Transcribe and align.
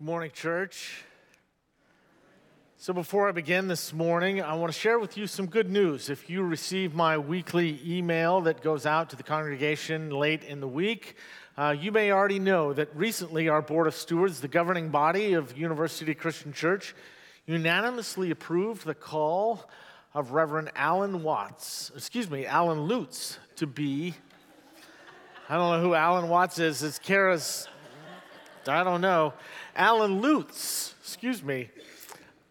Good 0.00 0.06
morning, 0.06 0.30
church. 0.32 1.04
So, 2.78 2.94
before 2.94 3.28
I 3.28 3.32
begin 3.32 3.68
this 3.68 3.92
morning, 3.92 4.40
I 4.40 4.54
want 4.54 4.72
to 4.72 4.78
share 4.78 4.98
with 4.98 5.18
you 5.18 5.26
some 5.26 5.44
good 5.44 5.68
news. 5.68 6.08
If 6.08 6.30
you 6.30 6.42
receive 6.42 6.94
my 6.94 7.18
weekly 7.18 7.78
email 7.84 8.40
that 8.40 8.62
goes 8.62 8.86
out 8.86 9.10
to 9.10 9.16
the 9.16 9.22
congregation 9.22 10.08
late 10.08 10.42
in 10.42 10.60
the 10.60 10.66
week, 10.66 11.16
uh, 11.58 11.76
you 11.78 11.92
may 11.92 12.12
already 12.12 12.38
know 12.38 12.72
that 12.72 12.88
recently 12.96 13.50
our 13.50 13.60
Board 13.60 13.86
of 13.86 13.94
Stewards, 13.94 14.40
the 14.40 14.48
governing 14.48 14.88
body 14.88 15.34
of 15.34 15.58
University 15.58 16.14
Christian 16.14 16.54
Church, 16.54 16.94
unanimously 17.44 18.30
approved 18.30 18.86
the 18.86 18.94
call 18.94 19.68
of 20.14 20.30
Reverend 20.30 20.70
Alan 20.76 21.22
Watts, 21.22 21.92
excuse 21.94 22.30
me, 22.30 22.46
Alan 22.46 22.88
Lutz, 22.88 23.38
to 23.56 23.66
be. 23.66 24.14
I 25.50 25.56
don't 25.56 25.76
know 25.76 25.86
who 25.86 25.94
Alan 25.94 26.30
Watts 26.30 26.58
is. 26.58 26.82
It's 26.82 26.98
Kara's 26.98 27.68
I 28.66 28.84
don't 28.84 29.00
know. 29.00 29.32
Alan 29.74 30.20
Lutz, 30.20 30.94
excuse 31.00 31.42
me, 31.42 31.70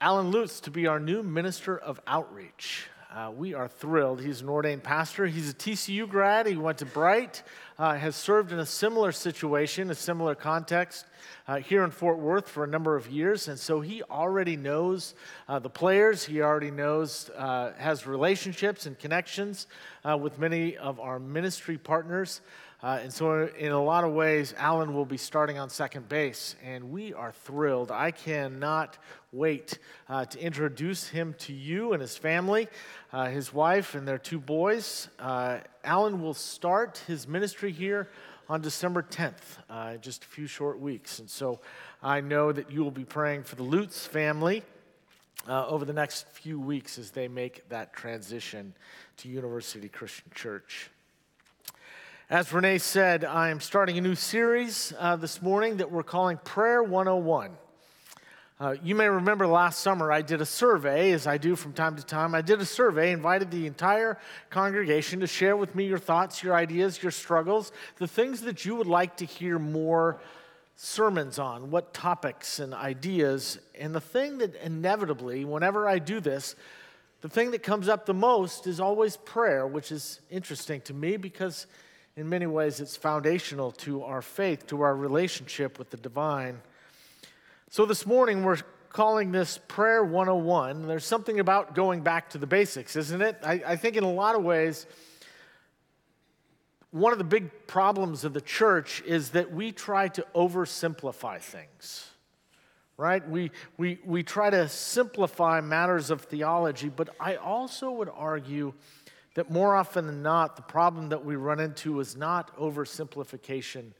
Alan 0.02 0.32
Lutz 0.32 0.60
to 0.62 0.72
be 0.72 0.88
our 0.88 1.00
new 1.00 1.22
minister 1.22 1.78
of 1.78 2.02
outreach. 2.08 2.88
Uh, 3.12 3.32
we 3.36 3.56
are 3.56 3.68
thrilled. 3.68 4.22
He's 4.22 4.42
an 4.42 4.50
ordained 4.50 4.84
pastor. 4.84 5.26
He's 5.26 5.50
a 5.50 5.54
TCU 5.54 6.08
grad. 6.08 6.46
He 6.46 6.56
went 6.56 6.78
to 6.78 6.86
Bright, 6.86 7.42
uh, 7.80 7.96
has 7.96 8.16
served 8.16 8.52
in 8.52 8.60
a 8.60 8.66
similar 8.66 9.12
situation, 9.12 9.90
a 9.90 9.96
similar 9.96 10.36
context 10.36 11.06
uh, 11.48 11.56
here 11.58 11.84
in 11.84 11.90
Fort 11.90 12.20
Worth 12.20 12.48
for 12.48 12.64
a 12.64 12.68
number 12.68 12.96
of 12.96 13.10
years. 13.10 13.48
And 13.48 13.58
so 13.58 13.82
he 13.82 14.04
already 14.04 14.56
knows 14.56 15.16
uh, 15.48 15.58
the 15.58 15.72
players. 15.72 16.24
He 16.24 16.42
already 16.42 16.70
knows, 16.70 17.32
uh, 17.36 17.72
has 17.78 18.06
relationships 18.06 18.86
and 18.86 18.98
connections 18.98 19.66
uh, 20.06 20.16
with 20.16 20.38
many 20.38 20.78
of 20.78 21.00
our 21.00 21.20
ministry 21.20 21.80
partners. 21.80 22.42
Uh, 22.82 22.98
and 23.02 23.12
so, 23.12 23.50
in 23.58 23.74
a 23.74 23.84
lot 23.84 24.06
of 24.06 24.14
ways, 24.14 24.54
Alan 24.58 24.94
will 24.94 25.06
be 25.06 25.18
starting 25.18 25.60
on 25.60 25.70
second 25.70 26.08
base, 26.08 26.56
and 26.64 26.92
we 26.92 27.14
are 27.14 27.34
thrilled. 27.34 27.92
I 27.92 28.12
cannot 28.12 28.98
wait 29.34 29.80
uh, 30.08 30.24
to 30.24 30.40
introduce 30.40 31.10
him 31.10 31.36
to 31.40 31.52
you 31.52 31.92
and 31.92 32.00
his 32.00 32.16
family, 32.16 32.70
uh, 33.12 33.26
his 33.26 33.54
wife, 33.54 33.96
and 33.96 34.08
their 34.08 34.18
two 34.18 34.40
boys. 34.40 35.10
Uh, 35.20 35.58
Alan 35.84 36.22
will 36.22 36.34
start 36.34 37.04
his 37.06 37.28
ministry 37.28 37.74
here 37.74 38.08
on 38.48 38.62
December 38.62 39.04
10th, 39.04 39.58
uh, 39.70 39.98
just 39.98 40.24
a 40.24 40.28
few 40.28 40.48
short 40.48 40.80
weeks. 40.80 41.20
And 41.20 41.30
so, 41.30 41.60
I 42.02 42.22
know 42.22 42.54
that 42.54 42.72
you 42.72 42.82
will 42.82 42.92
be 42.92 43.04
praying 43.04 43.44
for 43.44 43.58
the 43.58 43.64
Lutz 43.64 44.06
family. 44.06 44.64
Uh, 45.48 45.66
over 45.68 45.86
the 45.86 45.94
next 45.94 46.28
few 46.28 46.60
weeks, 46.60 47.00
as 47.00 47.12
they 47.12 47.28
make 47.28 47.68
that 47.70 47.94
transition 47.94 48.74
to 49.16 49.30
University 49.30 49.88
Christian 49.88 50.30
Church. 50.36 50.92
As 52.32 52.54
Renee 52.54 52.78
said, 52.78 53.26
I 53.26 53.50
am 53.50 53.60
starting 53.60 53.98
a 53.98 54.02
new 54.02 54.14
series 54.14 54.94
uh, 55.00 55.16
this 55.16 55.42
morning 55.42 55.78
that 55.78 55.92
we're 55.92 56.04
calling 56.04 56.38
Prayer 56.38 56.84
101. 56.84 57.50
Uh, 58.60 58.76
you 58.84 58.94
may 58.94 59.10
remember 59.10 59.48
last 59.48 59.80
summer 59.80 60.12
I 60.12 60.22
did 60.22 60.40
a 60.40 60.46
survey, 60.46 61.12
as 61.12 61.26
I 61.26 61.40
do 61.40 61.56
from 61.56 61.74
time 61.74 61.96
to 61.96 62.06
time. 62.06 62.36
I 62.36 62.44
did 62.44 62.62
a 62.62 62.66
survey, 62.66 63.14
invited 63.14 63.50
the 63.50 63.66
entire 63.66 64.20
congregation 64.52 65.22
to 65.22 65.26
share 65.26 65.58
with 65.58 65.74
me 65.74 65.88
your 65.88 65.98
thoughts, 65.98 66.44
your 66.44 66.54
ideas, 66.54 67.02
your 67.02 67.12
struggles, 67.12 67.72
the 67.98 68.06
things 68.06 68.42
that 68.42 68.64
you 68.64 68.76
would 68.76 68.86
like 68.86 69.18
to 69.18 69.26
hear 69.26 69.58
more 69.58 70.22
sermons 70.76 71.40
on, 71.40 71.72
what 71.72 71.96
topics 71.96 72.60
and 72.60 72.76
ideas. 72.76 73.58
And 73.74 73.96
the 73.96 74.02
thing 74.02 74.38
that 74.38 74.54
inevitably, 74.58 75.46
whenever 75.46 75.88
I 75.88 75.98
do 75.98 76.20
this, 76.20 76.56
the 77.22 77.30
thing 77.30 77.50
that 77.52 77.64
comes 77.64 77.90
up 77.90 78.06
the 78.06 78.14
most 78.14 78.68
is 78.68 78.80
always 78.80 79.18
prayer, 79.18 79.66
which 79.66 79.92
is 79.92 80.20
interesting 80.30 80.82
to 80.82 80.94
me 80.94 81.18
because 81.18 81.66
in 82.20 82.28
many 82.28 82.46
ways, 82.46 82.82
it's 82.82 82.98
foundational 82.98 83.72
to 83.72 84.04
our 84.04 84.22
faith, 84.22 84.68
to 84.68 84.82
our 84.82 84.94
relationship 84.94 85.80
with 85.80 85.90
the 85.90 85.96
divine. 85.96 86.60
So 87.70 87.86
this 87.86 88.06
morning, 88.06 88.44
we're 88.44 88.58
calling 88.90 89.32
this 89.32 89.58
Prayer 89.70 90.04
101. 90.04 90.86
There's 90.86 91.06
something 91.06 91.40
about 91.40 91.76
going 91.76 92.02
back 92.02 92.32
to 92.32 92.38
the 92.38 92.46
basics, 92.46 92.98
isn't 92.98 93.22
it? 93.22 93.38
I, 93.42 93.62
I 93.66 93.76
think 93.78 93.96
in 93.96 94.04
a 94.04 94.12
lot 94.12 94.36
of 94.36 94.44
ways, 94.44 94.86
one 96.92 97.14
of 97.14 97.20
the 97.20 97.24
big 97.24 97.68
problems 97.68 98.26
of 98.26 98.34
the 98.34 98.42
church 98.42 99.02
is 99.06 99.30
that 99.30 99.54
we 99.54 99.72
try 99.72 100.10
to 100.10 100.26
oversimplify 100.36 101.40
things 101.40 102.06
right? 103.00 103.28
We, 103.30 103.52
we, 103.78 103.98
we 104.04 104.24
try 104.24 104.50
to 104.50 104.68
simplify 104.68 105.62
matters 105.62 106.12
of 106.12 106.24
theology, 106.24 106.90
but 106.90 107.08
I 107.18 107.38
also 107.38 107.92
would 107.92 108.10
argue 108.14 108.74
that 109.40 109.50
more 109.50 109.74
often 109.74 110.06
than 110.06 110.22
not, 110.22 110.58
the 110.58 110.62
problem 110.62 111.08
that 111.08 111.24
we 111.24 111.38
run 111.38 111.62
into 111.62 112.02
is 112.02 112.18
not 112.18 112.54
oversimplification, 112.58 113.94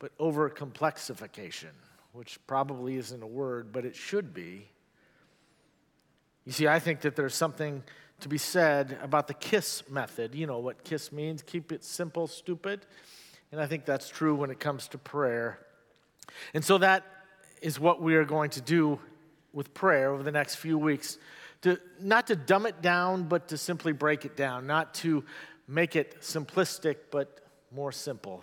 but 0.00 0.10
overcomplexification, 0.18 1.70
which 2.12 2.40
probably 2.48 2.96
isn't 2.96 3.22
a 3.22 3.26
word, 3.26 3.70
but 3.70 3.84
it 3.84 3.94
should 3.94 4.34
be. 4.34 4.68
You 6.44 6.50
see, 6.50 6.66
I 6.66 6.80
think 6.80 7.02
that 7.02 7.14
there's 7.14 7.36
something 7.36 7.84
to 8.18 8.28
be 8.28 8.36
said 8.36 8.98
about 9.00 9.28
the 9.28 9.34
KISS 9.34 9.84
method. 9.88 10.34
You 10.34 10.48
know 10.48 10.58
what 10.58 10.82
KISS 10.82 11.12
means 11.12 11.40
keep 11.40 11.70
it 11.70 11.84
simple, 11.84 12.26
stupid. 12.26 12.84
And 13.52 13.60
I 13.60 13.66
think 13.66 13.84
that's 13.84 14.08
true 14.08 14.34
when 14.34 14.50
it 14.50 14.58
comes 14.58 14.88
to 14.88 14.98
prayer. 14.98 15.60
And 16.52 16.64
so 16.64 16.78
that 16.78 17.04
is 17.62 17.78
what 17.78 18.02
we 18.02 18.16
are 18.16 18.24
going 18.24 18.50
to 18.50 18.60
do 18.60 18.98
with 19.52 19.72
prayer 19.72 20.10
over 20.10 20.24
the 20.24 20.32
next 20.32 20.56
few 20.56 20.76
weeks 20.76 21.16
to, 21.62 21.78
not 22.00 22.26
to 22.28 22.36
dumb 22.36 22.66
it 22.66 22.80
down, 22.82 23.24
but 23.24 23.48
to 23.48 23.58
simply 23.58 23.92
break 23.92 24.24
it 24.24 24.36
down, 24.36 24.66
not 24.66 24.94
to 24.94 25.24
make 25.68 25.96
it 25.96 26.20
simplistic, 26.20 26.96
but 27.10 27.40
more 27.70 27.92
simple. 27.92 28.42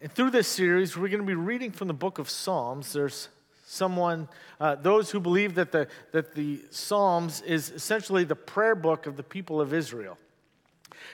And 0.00 0.12
through 0.12 0.30
this 0.30 0.46
series, 0.46 0.96
we're 0.96 1.08
going 1.08 1.20
to 1.20 1.26
be 1.26 1.34
reading 1.34 1.72
from 1.72 1.88
the 1.88 1.94
book 1.94 2.18
of 2.18 2.30
Psalms. 2.30 2.92
There's 2.92 3.28
someone, 3.66 4.28
uh, 4.60 4.76
those 4.76 5.10
who 5.10 5.18
believe 5.18 5.56
that 5.56 5.72
the, 5.72 5.88
that 6.12 6.34
the 6.34 6.60
Psalms 6.70 7.40
is 7.42 7.70
essentially 7.70 8.24
the 8.24 8.36
prayer 8.36 8.74
book 8.74 9.06
of 9.06 9.16
the 9.16 9.22
people 9.22 9.60
of 9.60 9.74
Israel. 9.74 10.16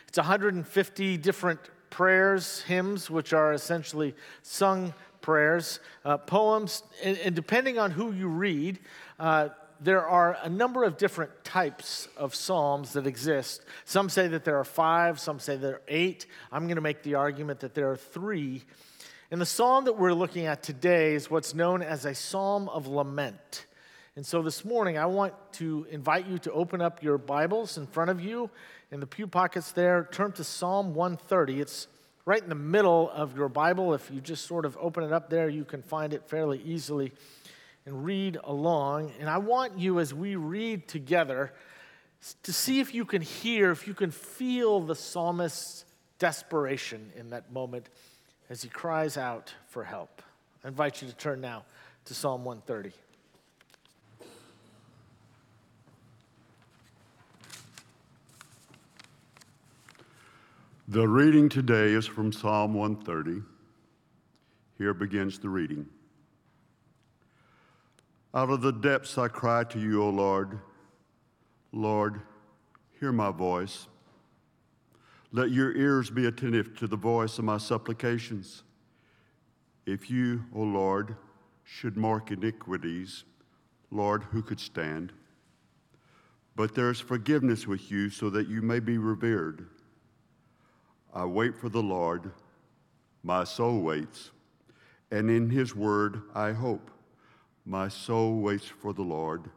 It's 0.08 0.18
150 0.18 1.16
different 1.16 1.60
prayers, 1.90 2.60
hymns, 2.62 3.08
which 3.08 3.32
are 3.32 3.52
essentially 3.52 4.14
sung 4.42 4.92
prayers, 5.20 5.80
uh, 6.04 6.18
poems, 6.18 6.82
and, 7.02 7.16
and, 7.18 7.34
depending 7.34 7.78
on 7.78 7.90
who 7.90 8.12
you 8.12 8.28
read, 8.28 8.78
uh, 9.18 9.48
there 9.80 10.06
are 10.06 10.36
a 10.42 10.48
number 10.48 10.84
of 10.84 10.96
different 10.96 11.44
types 11.44 12.08
of 12.16 12.34
psalms 12.34 12.92
that 12.94 13.06
exist. 13.06 13.62
Some 13.84 14.08
say 14.08 14.28
that 14.28 14.44
there 14.44 14.58
are 14.58 14.64
five, 14.64 15.20
some 15.20 15.38
say 15.38 15.56
there 15.56 15.74
are 15.74 15.82
eight. 15.88 16.26
I'm 16.52 16.66
going 16.66 16.76
to 16.76 16.82
make 16.82 17.02
the 17.02 17.16
argument 17.16 17.60
that 17.60 17.74
there 17.74 17.90
are 17.90 17.96
three. 17.96 18.62
And 19.30 19.40
the 19.40 19.46
psalm 19.46 19.86
that 19.86 19.98
we're 19.98 20.12
looking 20.12 20.46
at 20.46 20.62
today 20.62 21.14
is 21.14 21.30
what's 21.30 21.54
known 21.54 21.82
as 21.82 22.04
a 22.04 22.14
psalm 22.14 22.68
of 22.68 22.86
lament. 22.86 23.66
And 24.16 24.24
so 24.24 24.42
this 24.42 24.64
morning, 24.64 24.96
I 24.96 25.06
want 25.06 25.34
to 25.54 25.86
invite 25.90 26.26
you 26.28 26.38
to 26.38 26.52
open 26.52 26.80
up 26.80 27.02
your 27.02 27.18
Bibles 27.18 27.76
in 27.76 27.86
front 27.86 28.10
of 28.10 28.20
you 28.20 28.48
in 28.92 29.00
the 29.00 29.06
pew 29.06 29.26
pockets 29.26 29.72
there. 29.72 30.08
Turn 30.12 30.30
to 30.32 30.44
Psalm 30.44 30.94
130. 30.94 31.60
It's 31.60 31.88
right 32.24 32.42
in 32.42 32.48
the 32.48 32.54
middle 32.54 33.10
of 33.10 33.36
your 33.36 33.48
Bible. 33.48 33.92
If 33.92 34.10
you 34.12 34.20
just 34.20 34.46
sort 34.46 34.64
of 34.64 34.76
open 34.80 35.02
it 35.02 35.12
up 35.12 35.30
there, 35.30 35.48
you 35.48 35.64
can 35.64 35.82
find 35.82 36.12
it 36.12 36.22
fairly 36.28 36.62
easily 36.64 37.12
and 37.86 38.04
read 38.04 38.38
along. 38.42 39.12
And 39.20 39.28
I 39.28 39.38
want 39.38 39.78
you, 39.78 40.00
as 40.00 40.14
we 40.14 40.36
read 40.36 40.88
together, 40.88 41.52
to 42.42 42.52
see 42.52 42.80
if 42.80 42.94
you 42.94 43.04
can 43.04 43.22
hear, 43.22 43.70
if 43.70 43.86
you 43.86 43.94
can 43.94 44.10
feel 44.10 44.80
the 44.80 44.94
psalmist's 44.94 45.84
desperation 46.18 47.12
in 47.16 47.30
that 47.30 47.52
moment 47.52 47.88
as 48.48 48.62
he 48.62 48.68
cries 48.68 49.16
out 49.16 49.52
for 49.68 49.84
help. 49.84 50.22
I 50.64 50.68
invite 50.68 51.02
you 51.02 51.08
to 51.08 51.14
turn 51.14 51.40
now 51.40 51.64
to 52.06 52.14
Psalm 52.14 52.44
130. 52.44 52.94
The 60.88 61.08
reading 61.08 61.48
today 61.48 61.92
is 61.92 62.06
from 62.06 62.32
Psalm 62.32 62.74
130. 62.74 63.42
Here 64.76 64.92
begins 64.92 65.38
the 65.38 65.48
reading. 65.48 65.86
Out 68.34 68.50
of 68.50 68.62
the 68.62 68.72
depths 68.72 69.16
I 69.16 69.28
cry 69.28 69.62
to 69.62 69.78
you, 69.78 70.02
O 70.02 70.10
Lord. 70.10 70.58
Lord, 71.70 72.20
hear 72.98 73.12
my 73.12 73.30
voice. 73.30 73.86
Let 75.30 75.52
your 75.52 75.72
ears 75.76 76.10
be 76.10 76.26
attentive 76.26 76.76
to 76.78 76.88
the 76.88 76.96
voice 76.96 77.38
of 77.38 77.44
my 77.44 77.58
supplications. 77.58 78.64
If 79.86 80.10
you, 80.10 80.46
O 80.52 80.62
Lord, 80.62 81.14
should 81.62 81.96
mark 81.96 82.32
iniquities, 82.32 83.22
Lord, 83.92 84.24
who 84.24 84.42
could 84.42 84.58
stand? 84.58 85.12
But 86.56 86.74
there 86.74 86.90
is 86.90 86.98
forgiveness 86.98 87.68
with 87.68 87.88
you 87.88 88.10
so 88.10 88.30
that 88.30 88.48
you 88.48 88.62
may 88.62 88.80
be 88.80 88.98
revered. 88.98 89.68
I 91.12 91.24
wait 91.24 91.56
for 91.56 91.68
the 91.68 91.82
Lord, 91.82 92.32
my 93.22 93.44
soul 93.44 93.80
waits, 93.80 94.32
and 95.12 95.30
in 95.30 95.50
his 95.50 95.76
word 95.76 96.22
I 96.34 96.50
hope. 96.50 96.90
My 97.66 97.88
soul 97.88 98.40
waits 98.40 98.66
for 98.66 98.92
the 98.92 99.02
Lord 99.02 99.48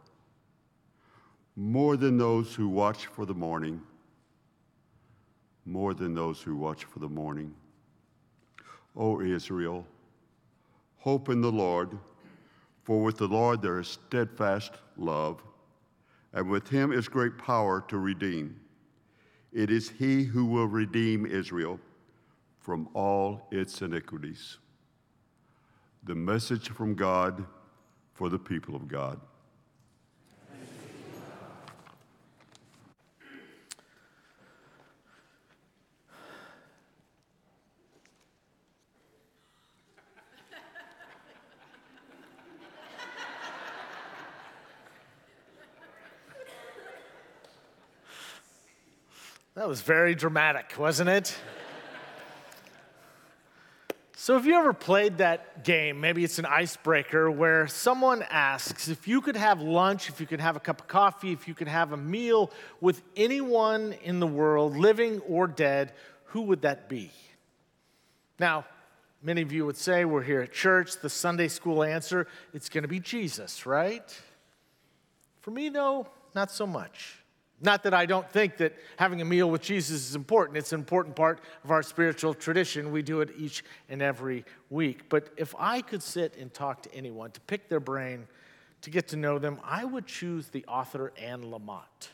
more 1.58 1.98
than 1.98 2.18
those 2.18 2.54
who 2.54 2.70
watch 2.70 3.08
for 3.08 3.26
the 3.26 3.34
morning, 3.34 3.82
more 5.66 5.96
than 5.96 6.14
those 6.14 6.40
who 6.40 6.56
watch 6.56 6.86
for 6.86 7.00
the 7.00 7.10
morning. 7.10 7.54
O 8.96 9.22
Israel, 9.22 9.86
hope 10.98 11.30
in 11.30 11.42
the 11.42 11.52
Lord, 11.52 11.98
For 12.84 13.02
with 13.02 13.18
the 13.18 13.28
Lord 13.28 13.62
there 13.62 13.80
is 13.80 13.88
steadfast 13.88 14.74
love, 14.96 15.44
and 16.32 16.50
with 16.50 16.70
him 16.70 16.94
is 16.94 17.10
great 17.10 17.38
power 17.38 17.84
to 17.90 17.98
redeem. 17.98 18.60
It 19.52 19.72
is 19.72 19.90
he 19.90 20.24
who 20.24 20.46
will 20.46 20.68
redeem 20.68 21.26
Israel 21.26 21.80
from 22.60 22.88
all 22.94 23.48
its 23.52 23.82
iniquities. 23.82 24.60
The 26.04 26.16
message 26.16 26.70
from 26.70 26.94
God 26.94 27.46
for 28.18 28.30
the 28.30 28.40
people 28.40 28.76
of 28.76 28.88
God. 28.88 29.20
That 49.54 49.68
was 49.68 49.82
very 49.82 50.16
dramatic, 50.16 50.74
wasn't 50.78 51.10
it? 51.10 51.36
So, 54.28 54.34
have 54.34 54.46
you 54.46 54.56
ever 54.56 54.74
played 54.74 55.20
that 55.20 55.64
game? 55.64 56.02
Maybe 56.02 56.22
it's 56.26 56.38
an 56.38 56.46
icebreaker 56.46 57.32
where 57.32 57.66
someone 57.68 58.26
asks 58.30 58.90
if 58.90 59.08
you 59.08 59.22
could 59.22 59.38
have 59.38 59.62
lunch, 59.62 60.10
if 60.10 60.20
you 60.20 60.28
could 60.28 60.42
have 60.42 60.58
a 60.58 60.60
cup 60.60 60.82
of 60.82 60.88
coffee, 60.90 61.32
if 61.32 61.48
you 61.48 61.54
could 61.54 61.70
have 61.70 61.94
a 61.94 61.96
meal 61.96 62.52
with 62.82 63.02
anyone 63.16 63.96
in 64.04 64.20
the 64.20 64.28
world, 64.28 64.76
living 64.76 65.22
or 65.22 65.48
dead, 65.48 65.94
who 66.26 66.42
would 66.42 66.64
that 66.64 66.90
be? 66.90 67.10
Now, 68.38 68.66
many 69.24 69.42
of 69.44 69.54
you 69.54 69.66
would 69.66 69.78
say 69.78 70.04
we're 70.04 70.24
here 70.24 70.42
at 70.42 70.52
church. 70.52 70.98
The 70.98 71.10
Sunday 71.10 71.48
school 71.48 71.82
answer, 71.82 72.28
it's 72.54 72.68
going 72.68 72.82
to 72.82 72.90
be 72.90 73.00
Jesus, 73.00 73.66
right? 73.66 74.22
For 75.40 75.52
me, 75.52 75.70
though, 75.70 76.06
not 76.36 76.52
so 76.52 76.68
much. 76.68 77.20
Not 77.60 77.84
that 77.84 77.94
I 77.94 78.06
don't 78.06 78.30
think 78.30 78.58
that 78.58 78.76
having 78.98 79.20
a 79.22 79.26
meal 79.26 79.50
with 79.50 79.62
Jesus 79.62 80.10
is 80.10 80.16
important. 80.16 80.58
It's 80.58 80.74
an 80.74 80.80
important 80.80 81.16
part 81.16 81.40
of 81.64 81.72
our 81.72 81.82
spiritual 81.82 82.36
tradition. 82.36 82.92
We 82.92 83.02
do 83.02 83.22
it 83.22 83.32
each 83.36 83.64
and 83.90 84.02
every 84.02 84.46
week. 84.70 85.10
But 85.10 85.30
if 85.38 85.56
I 85.58 85.82
could 85.82 86.04
sit 86.04 86.36
and 86.38 86.54
talk 86.54 86.84
to 86.84 86.94
anyone, 86.94 87.32
to 87.32 87.42
pick 87.42 87.68
their 87.68 87.80
brain, 87.80 88.28
to 88.82 88.92
get 88.92 89.08
to 89.10 89.18
know 89.18 89.40
them, 89.40 89.60
I 89.64 89.86
would 89.86 90.06
choose 90.06 90.50
the 90.50 90.66
author 90.68 91.12
Anne 91.18 91.44
Lamott. 91.44 92.10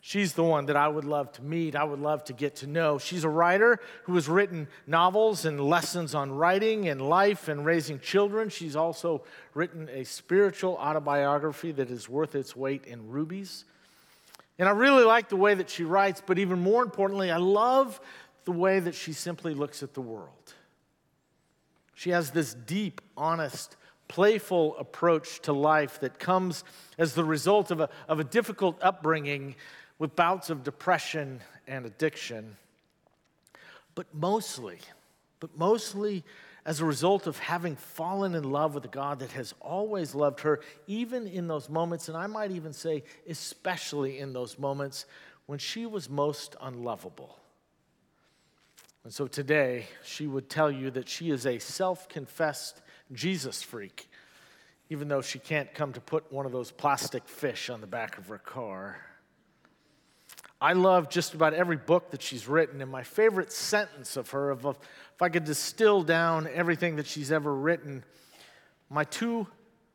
She's 0.00 0.34
the 0.34 0.44
one 0.44 0.66
that 0.66 0.76
I 0.76 0.86
would 0.86 1.06
love 1.06 1.32
to 1.32 1.42
meet, 1.42 1.74
I 1.74 1.84
would 1.84 2.00
love 2.00 2.24
to 2.24 2.34
get 2.34 2.56
to 2.56 2.66
know. 2.66 2.98
She's 2.98 3.24
a 3.24 3.28
writer 3.28 3.80
who 4.02 4.14
has 4.16 4.28
written 4.28 4.68
novels 4.86 5.46
and 5.46 5.58
lessons 5.58 6.14
on 6.14 6.30
writing 6.30 6.88
and 6.88 7.00
life 7.00 7.48
and 7.48 7.64
raising 7.64 7.98
children. 8.00 8.50
She's 8.50 8.76
also 8.76 9.24
written 9.54 9.88
a 9.88 10.04
spiritual 10.04 10.74
autobiography 10.74 11.72
that 11.72 11.90
is 11.90 12.06
worth 12.06 12.34
its 12.34 12.54
weight 12.54 12.84
in 12.84 13.08
rubies. 13.08 13.64
And 14.58 14.68
I 14.68 14.72
really 14.72 15.04
like 15.04 15.28
the 15.28 15.36
way 15.36 15.54
that 15.54 15.68
she 15.68 15.84
writes, 15.84 16.22
but 16.24 16.38
even 16.38 16.60
more 16.60 16.82
importantly, 16.82 17.30
I 17.30 17.38
love 17.38 18.00
the 18.44 18.52
way 18.52 18.78
that 18.78 18.94
she 18.94 19.12
simply 19.12 19.54
looks 19.54 19.82
at 19.82 19.94
the 19.94 20.00
world. 20.00 20.54
She 21.94 22.10
has 22.10 22.30
this 22.30 22.54
deep, 22.54 23.00
honest, 23.16 23.76
playful 24.08 24.76
approach 24.78 25.40
to 25.42 25.52
life 25.52 26.00
that 26.00 26.18
comes 26.18 26.62
as 26.98 27.14
the 27.14 27.24
result 27.24 27.70
of 27.70 27.80
a, 27.80 27.88
of 28.08 28.20
a 28.20 28.24
difficult 28.24 28.78
upbringing 28.82 29.56
with 29.98 30.14
bouts 30.14 30.50
of 30.50 30.62
depression 30.62 31.40
and 31.66 31.86
addiction. 31.86 32.56
But 33.94 34.06
mostly, 34.12 34.78
but 35.40 35.56
mostly, 35.56 36.24
as 36.66 36.80
a 36.80 36.84
result 36.84 37.26
of 37.26 37.38
having 37.38 37.76
fallen 37.76 38.34
in 38.34 38.50
love 38.50 38.74
with 38.74 38.84
a 38.86 38.88
God 38.88 39.18
that 39.18 39.32
has 39.32 39.54
always 39.60 40.14
loved 40.14 40.40
her, 40.40 40.60
even 40.86 41.26
in 41.26 41.46
those 41.46 41.68
moments, 41.68 42.08
and 42.08 42.16
I 42.16 42.26
might 42.26 42.50
even 42.50 42.72
say, 42.72 43.02
especially 43.28 44.18
in 44.18 44.32
those 44.32 44.58
moments 44.58 45.04
when 45.46 45.58
she 45.58 45.84
was 45.84 46.08
most 46.08 46.56
unlovable. 46.60 47.38
And 49.04 49.12
so 49.12 49.26
today, 49.26 49.86
she 50.02 50.26
would 50.26 50.48
tell 50.48 50.70
you 50.70 50.90
that 50.92 51.08
she 51.08 51.30
is 51.30 51.44
a 51.44 51.58
self 51.58 52.08
confessed 52.08 52.80
Jesus 53.12 53.62
freak, 53.62 54.08
even 54.88 55.08
though 55.08 55.20
she 55.20 55.38
can't 55.38 55.74
come 55.74 55.92
to 55.92 56.00
put 56.00 56.32
one 56.32 56.46
of 56.46 56.52
those 56.52 56.70
plastic 56.70 57.28
fish 57.28 57.68
on 57.68 57.82
the 57.82 57.86
back 57.86 58.16
of 58.16 58.28
her 58.28 58.38
car. 58.38 58.96
I 60.64 60.72
love 60.72 61.10
just 61.10 61.34
about 61.34 61.52
every 61.52 61.76
book 61.76 62.10
that 62.12 62.22
she's 62.22 62.48
written, 62.48 62.80
and 62.80 62.90
my 62.90 63.02
favorite 63.02 63.52
sentence 63.52 64.16
of 64.16 64.30
her, 64.30 64.50
if, 64.50 64.64
I 65.20 65.28
could 65.28 65.44
distill 65.44 66.02
down 66.02 66.48
everything 66.54 66.96
that 66.96 67.06
she's 67.06 67.30
ever 67.30 67.54
written, 67.54 68.02
my 68.88 69.04
two, 69.04 69.46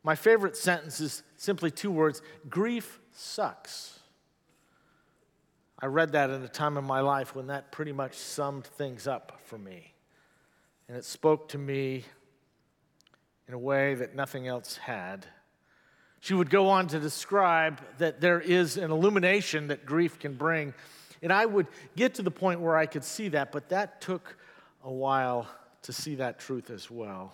my 0.04 0.14
favorite 0.14 0.56
sentence 0.56 1.00
is 1.00 1.24
simply 1.38 1.72
two 1.72 1.90
words: 1.90 2.22
grief 2.52 3.00
sucks. 3.14 3.98
I 5.80 5.88
read 5.88 6.12
that 6.12 6.30
in 6.30 6.44
a 6.44 6.48
time 6.48 6.78
in 6.78 6.84
my 6.84 7.00
life 7.00 7.34
when 7.34 7.48
that 7.48 7.72
pretty 7.72 7.92
much 7.92 8.14
summed 8.14 8.66
things 8.66 9.08
up 9.08 9.40
for 9.46 9.58
me, 9.58 9.96
and 10.88 10.96
it 10.96 11.04
spoke 11.04 11.50
to 11.50 11.58
me 11.58 12.06
in 13.48 13.56
a 13.56 13.60
way 13.60 13.96
that 13.96 14.14
nothing 14.14 14.48
else 14.48 14.78
had. 14.78 15.26
She 16.22 16.34
would 16.34 16.50
go 16.50 16.70
on 16.70 16.88
to 16.88 17.00
describe 17.00 17.82
that 17.98 18.20
there 18.20 18.42
is 18.42 18.78
an 18.78 18.92
illumination 18.92 19.68
that 19.68 19.86
grief 19.86 20.20
can 20.20 20.34
bring. 20.34 20.74
And 21.22 21.32
I 21.32 21.46
would 21.46 21.68
get 21.96 22.16
to 22.16 22.22
the 22.22 22.32
point 22.32 22.62
where 22.62 22.78
I 22.78 22.86
could 22.86 23.04
see 23.04 23.30
that, 23.30 23.52
but 23.52 23.70
that 23.70 24.02
took 24.02 24.38
a 24.84 24.92
while 24.92 25.48
to 25.84 25.94
see 25.94 26.16
that 26.16 26.40
truth 26.40 26.70
as 26.70 26.90
well. 26.90 27.34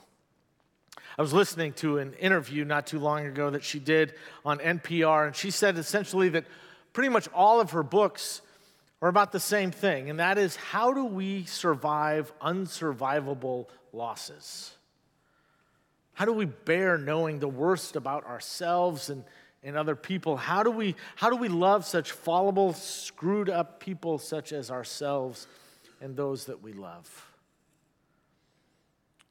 I 1.17 1.21
was 1.21 1.33
listening 1.33 1.73
to 1.73 1.97
an 1.99 2.13
interview 2.13 2.65
not 2.65 2.87
too 2.87 2.99
long 2.99 3.25
ago 3.25 3.49
that 3.49 3.63
she 3.63 3.79
did 3.79 4.13
on 4.43 4.59
NPR, 4.59 5.27
and 5.27 5.35
she 5.35 5.51
said 5.51 5.77
essentially 5.77 6.29
that 6.29 6.45
pretty 6.93 7.09
much 7.09 7.27
all 7.33 7.59
of 7.59 7.71
her 7.71 7.83
books 7.83 8.41
are 9.01 9.09
about 9.09 9.31
the 9.31 9.39
same 9.39 9.71
thing, 9.71 10.09
and 10.09 10.19
that 10.19 10.37
is 10.37 10.55
how 10.55 10.93
do 10.93 11.05
we 11.05 11.45
survive 11.45 12.33
unsurvivable 12.39 13.67
losses? 13.93 14.73
How 16.15 16.25
do 16.25 16.33
we 16.33 16.45
bear 16.45 16.97
knowing 16.97 17.39
the 17.39 17.47
worst 17.47 17.95
about 17.95 18.25
ourselves 18.25 19.09
and, 19.09 19.23
and 19.63 19.77
other 19.77 19.95
people? 19.95 20.37
How 20.37 20.63
do, 20.63 20.71
we, 20.71 20.95
how 21.15 21.29
do 21.29 21.35
we 21.35 21.49
love 21.49 21.85
such 21.85 22.13
fallible, 22.13 22.73
screwed 22.73 23.49
up 23.49 23.79
people 23.79 24.17
such 24.17 24.53
as 24.53 24.71
ourselves 24.71 25.45
and 26.01 26.15
those 26.15 26.45
that 26.45 26.63
we 26.63 26.71
love? 26.71 27.31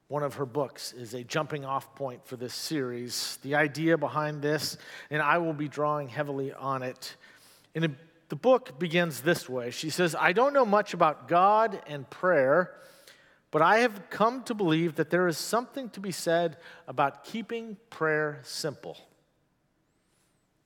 One 0.09 0.23
of 0.23 0.35
her 0.35 0.45
books 0.45 0.93
is 0.93 1.15
a 1.15 1.25
jumping 1.25 1.65
off 1.65 1.95
point 1.95 2.27
for 2.27 2.37
this 2.37 2.53
series. 2.53 3.39
The 3.43 3.55
idea 3.55 3.97
behind 3.97 4.43
this, 4.43 4.77
and 5.11 5.23
I 5.23 5.39
will 5.39 5.55
be 5.55 5.69
drawing 5.69 6.09
heavily 6.09 6.53
on 6.53 6.83
it. 6.83 7.17
And 7.75 7.97
the 8.29 8.37
book 8.37 8.79
begins 8.79 9.23
this 9.23 9.49
way 9.49 9.71
She 9.71 9.89
says, 9.89 10.15
I 10.15 10.33
don't 10.33 10.53
know 10.53 10.67
much 10.67 10.93
about 10.93 11.29
God 11.29 11.81
and 11.87 12.09
prayer 12.11 12.75
but 13.55 13.63
I 13.63 13.79
have 13.79 14.11
come 14.11 14.43
to 14.47 14.55
believe 14.55 14.97
that 14.97 15.11
there 15.11 15.29
is 15.29 15.39
something 15.39 15.89
to 15.91 16.01
be 16.01 16.11
said 16.11 16.57
about 16.89 17.23
keeping 17.23 17.77
prayer 17.89 18.41
simple. 18.43 18.99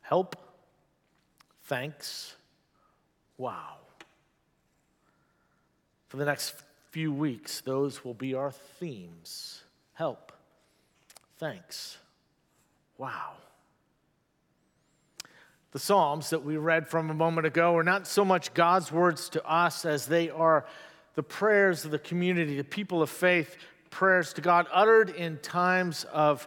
Help, 0.01 0.37
thanks, 1.65 2.35
wow. 3.37 3.75
For 6.07 6.17
the 6.17 6.25
next 6.25 6.55
few 6.91 7.13
weeks, 7.13 7.61
those 7.61 8.07
will 8.07 8.15
be 8.15 8.33
our 8.33 8.53
themes 8.53 9.65
help, 9.93 10.33
thanks, 11.37 11.99
wow. 12.97 13.33
The 15.73 15.79
Psalms 15.79 16.31
that 16.31 16.43
we 16.43 16.57
read 16.57 16.89
from 16.89 17.11
a 17.11 17.15
moment 17.15 17.47
ago 17.47 17.77
are 17.77 17.85
not 17.85 18.07
so 18.07 18.25
much 18.25 18.55
God's 18.55 18.91
words 18.91 19.29
to 19.29 19.45
us 19.45 19.85
as 19.85 20.07
they 20.07 20.31
are 20.31 20.65
the 21.19 21.23
prayers 21.25 21.85
of 21.85 21.91
the 21.91 21.99
community, 21.99 22.57
the 22.57 22.63
people 22.63 23.03
of 23.03 23.11
faith, 23.11 23.57
prayers 23.91 24.33
to 24.35 24.41
God 24.41 24.69
uttered 24.73 25.11
in 25.11 25.37
times 25.39 26.05
of 26.13 26.47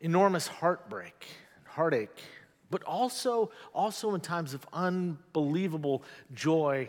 enormous 0.00 0.46
heartbreak 0.46 1.26
and 1.56 1.66
heartache, 1.66 2.22
but 2.70 2.84
also, 2.84 3.50
also 3.74 4.14
in 4.14 4.20
times 4.20 4.54
of 4.54 4.64
unbelievable 4.72 6.04
joy 6.32 6.88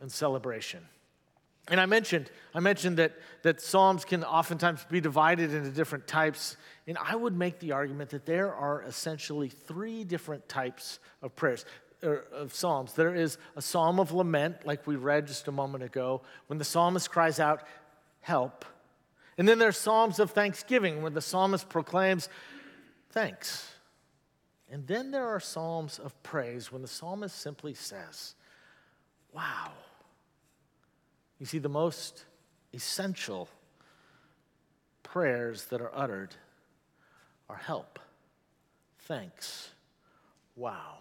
and 0.00 0.10
celebration. 0.10 0.80
And 1.68 1.78
I 1.78 1.84
mentioned, 1.84 2.30
I 2.54 2.60
mentioned 2.60 2.96
that, 2.96 3.12
that 3.42 3.60
Psalms 3.60 4.06
can 4.06 4.24
oftentimes 4.24 4.86
be 4.90 5.02
divided 5.02 5.52
into 5.52 5.68
different 5.68 6.06
types. 6.06 6.56
And 6.86 6.96
I 6.96 7.14
would 7.14 7.36
make 7.36 7.58
the 7.58 7.72
argument 7.72 8.08
that 8.10 8.24
there 8.24 8.54
are 8.54 8.82
essentially 8.84 9.50
three 9.50 10.04
different 10.04 10.48
types 10.48 10.98
of 11.20 11.36
prayers 11.36 11.66
of 12.04 12.54
Psalms. 12.54 12.92
There 12.92 13.14
is 13.14 13.38
a 13.56 13.62
psalm 13.62 13.98
of 13.98 14.12
lament, 14.12 14.66
like 14.66 14.86
we 14.86 14.96
read 14.96 15.26
just 15.26 15.48
a 15.48 15.52
moment 15.52 15.84
ago, 15.84 16.22
when 16.46 16.58
the 16.58 16.64
psalmist 16.64 17.10
cries 17.10 17.40
out, 17.40 17.62
Help. 18.20 18.64
And 19.36 19.48
then 19.48 19.58
there's 19.58 19.76
psalms 19.76 20.18
of 20.18 20.30
thanksgiving, 20.30 21.02
where 21.02 21.10
the 21.10 21.20
psalmist 21.20 21.68
proclaims, 21.68 22.28
Thanks. 23.10 23.70
And 24.70 24.86
then 24.86 25.10
there 25.10 25.26
are 25.26 25.40
psalms 25.40 25.98
of 25.98 26.20
praise, 26.22 26.72
when 26.72 26.82
the 26.82 26.88
psalmist 26.88 27.38
simply 27.38 27.74
says, 27.74 28.34
Wow. 29.32 29.72
You 31.38 31.46
see, 31.46 31.58
the 31.58 31.68
most 31.68 32.24
essential 32.72 33.48
prayers 35.02 35.66
that 35.66 35.80
are 35.80 35.90
uttered 35.94 36.34
are 37.48 37.56
help. 37.56 37.98
Thanks. 39.00 39.70
Wow. 40.56 40.98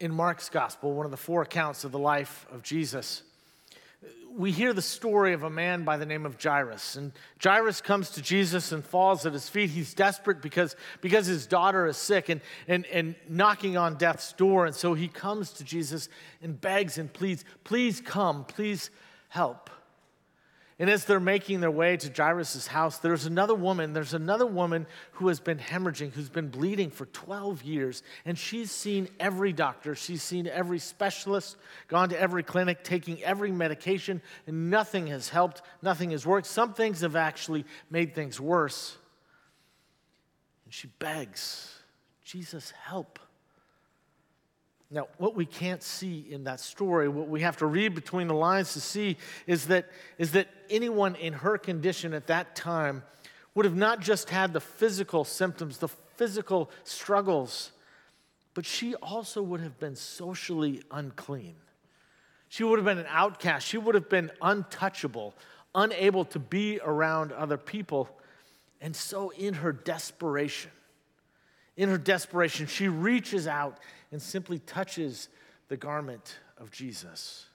In 0.00 0.14
Mark's 0.14 0.48
gospel, 0.48 0.94
one 0.94 1.04
of 1.04 1.10
the 1.10 1.18
four 1.18 1.42
accounts 1.42 1.84
of 1.84 1.92
the 1.92 1.98
life 1.98 2.46
of 2.50 2.62
Jesus, 2.62 3.22
we 4.34 4.50
hear 4.50 4.72
the 4.72 4.80
story 4.80 5.34
of 5.34 5.42
a 5.42 5.50
man 5.50 5.84
by 5.84 5.98
the 5.98 6.06
name 6.06 6.24
of 6.24 6.42
Jairus. 6.42 6.96
And 6.96 7.12
Jairus 7.42 7.82
comes 7.82 8.08
to 8.12 8.22
Jesus 8.22 8.72
and 8.72 8.82
falls 8.82 9.26
at 9.26 9.34
his 9.34 9.50
feet. 9.50 9.68
He's 9.68 9.92
desperate 9.92 10.40
because, 10.40 10.74
because 11.02 11.26
his 11.26 11.46
daughter 11.46 11.86
is 11.86 11.98
sick 11.98 12.30
and, 12.30 12.40
and, 12.66 12.86
and 12.86 13.14
knocking 13.28 13.76
on 13.76 13.96
death's 13.96 14.32
door. 14.32 14.64
And 14.64 14.74
so 14.74 14.94
he 14.94 15.06
comes 15.06 15.52
to 15.54 15.64
Jesus 15.64 16.08
and 16.40 16.58
begs 16.58 16.96
and 16.96 17.12
pleads, 17.12 17.44
please 17.64 18.00
come, 18.00 18.44
please 18.44 18.88
help. 19.28 19.68
And 20.80 20.88
as 20.88 21.04
they're 21.04 21.20
making 21.20 21.60
their 21.60 21.70
way 21.70 21.98
to 21.98 22.10
Jairus' 22.10 22.66
house, 22.66 22.96
there's 23.00 23.26
another 23.26 23.54
woman, 23.54 23.92
there's 23.92 24.14
another 24.14 24.46
woman 24.46 24.86
who 25.12 25.28
has 25.28 25.38
been 25.38 25.58
hemorrhaging, 25.58 26.14
who's 26.14 26.30
been 26.30 26.48
bleeding 26.48 26.90
for 26.90 27.04
12 27.04 27.62
years. 27.62 28.02
And 28.24 28.38
she's 28.38 28.70
seen 28.70 29.06
every 29.20 29.52
doctor, 29.52 29.94
she's 29.94 30.22
seen 30.22 30.46
every 30.46 30.78
specialist, 30.78 31.58
gone 31.86 32.08
to 32.08 32.18
every 32.18 32.42
clinic, 32.42 32.82
taking 32.82 33.22
every 33.22 33.52
medication, 33.52 34.22
and 34.46 34.70
nothing 34.70 35.08
has 35.08 35.28
helped, 35.28 35.60
nothing 35.82 36.12
has 36.12 36.26
worked. 36.26 36.46
Some 36.46 36.72
things 36.72 37.02
have 37.02 37.14
actually 37.14 37.66
made 37.90 38.14
things 38.14 38.40
worse. 38.40 38.96
And 40.64 40.72
she 40.72 40.88
begs, 40.98 41.74
Jesus, 42.24 42.70
help. 42.70 43.18
Now, 44.90 45.06
what 45.18 45.36
we 45.36 45.46
can't 45.46 45.82
see 45.82 46.26
in 46.28 46.44
that 46.44 46.58
story, 46.58 47.08
what 47.08 47.28
we 47.28 47.42
have 47.42 47.56
to 47.58 47.66
read 47.66 47.94
between 47.94 48.26
the 48.26 48.34
lines 48.34 48.72
to 48.72 48.80
see, 48.80 49.16
is 49.46 49.68
that, 49.68 49.88
is 50.18 50.32
that 50.32 50.48
anyone 50.68 51.14
in 51.14 51.32
her 51.32 51.56
condition 51.58 52.12
at 52.12 52.26
that 52.26 52.56
time 52.56 53.04
would 53.54 53.64
have 53.64 53.76
not 53.76 54.00
just 54.00 54.30
had 54.30 54.52
the 54.52 54.60
physical 54.60 55.24
symptoms, 55.24 55.78
the 55.78 55.88
physical 55.88 56.70
struggles, 56.82 57.70
but 58.54 58.66
she 58.66 58.96
also 58.96 59.42
would 59.42 59.60
have 59.60 59.78
been 59.78 59.94
socially 59.94 60.82
unclean. 60.90 61.54
She 62.48 62.64
would 62.64 62.78
have 62.78 62.84
been 62.84 62.98
an 62.98 63.06
outcast. 63.08 63.66
She 63.66 63.78
would 63.78 63.94
have 63.94 64.08
been 64.08 64.32
untouchable, 64.42 65.34
unable 65.72 66.24
to 66.26 66.40
be 66.40 66.80
around 66.82 67.30
other 67.30 67.56
people. 67.56 68.08
And 68.80 68.94
so, 68.96 69.30
in 69.30 69.54
her 69.54 69.72
desperation, 69.72 70.72
in 71.76 71.88
her 71.88 71.98
desperation, 71.98 72.66
she 72.66 72.88
reaches 72.88 73.46
out 73.46 73.78
and 74.12 74.20
simply 74.20 74.58
touches 74.58 75.28
the 75.68 75.76
garment 75.76 76.38
of 76.58 76.70
Jesus. 76.70 77.46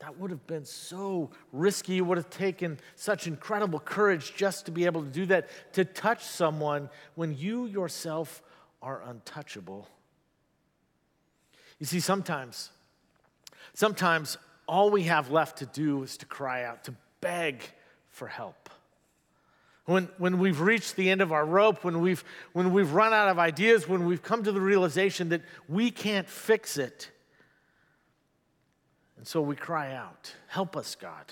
That 0.00 0.18
would 0.18 0.30
have 0.30 0.46
been 0.46 0.64
so 0.64 1.30
risky. 1.52 1.98
It 1.98 2.00
would 2.00 2.16
have 2.16 2.30
taken 2.30 2.78
such 2.96 3.26
incredible 3.26 3.78
courage 3.78 4.34
just 4.34 4.64
to 4.66 4.72
be 4.72 4.86
able 4.86 5.02
to 5.02 5.10
do 5.10 5.26
that, 5.26 5.48
to 5.74 5.84
touch 5.84 6.24
someone 6.24 6.88
when 7.16 7.36
you 7.36 7.66
yourself 7.66 8.42
are 8.80 9.02
untouchable. 9.02 9.88
You 11.78 11.86
see, 11.86 12.00
sometimes, 12.00 12.70
sometimes 13.74 14.38
all 14.66 14.90
we 14.90 15.02
have 15.02 15.30
left 15.30 15.58
to 15.58 15.66
do 15.66 16.02
is 16.02 16.16
to 16.18 16.26
cry 16.26 16.64
out, 16.64 16.84
to 16.84 16.94
beg 17.20 17.62
for 18.08 18.26
help. 18.26 18.70
When, 19.90 20.08
when 20.18 20.38
we've 20.38 20.60
reached 20.60 20.94
the 20.94 21.10
end 21.10 21.20
of 21.20 21.32
our 21.32 21.44
rope, 21.44 21.82
when 21.82 22.00
we've, 22.00 22.22
when 22.52 22.72
we've 22.72 22.92
run 22.92 23.12
out 23.12 23.26
of 23.26 23.40
ideas, 23.40 23.88
when 23.88 24.06
we've 24.06 24.22
come 24.22 24.44
to 24.44 24.52
the 24.52 24.60
realization 24.60 25.30
that 25.30 25.42
we 25.68 25.90
can't 25.90 26.28
fix 26.28 26.76
it. 26.76 27.10
And 29.16 29.26
so 29.26 29.40
we 29.42 29.56
cry 29.56 29.92
out, 29.92 30.32
Help 30.46 30.76
us, 30.76 30.94
God. 30.94 31.24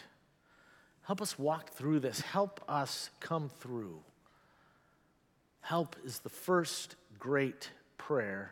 Help 1.03 1.23
us 1.23 1.39
walk 1.39 1.71
through 1.71 2.01
this. 2.01 2.21
Help 2.21 2.61
us 2.69 3.11
come 3.21 3.49
through. 3.61 4.01
Help 5.61 5.95
is 6.05 6.19
the 6.19 6.29
first 6.29 6.97
great 7.17 7.71
prayer. 7.97 8.51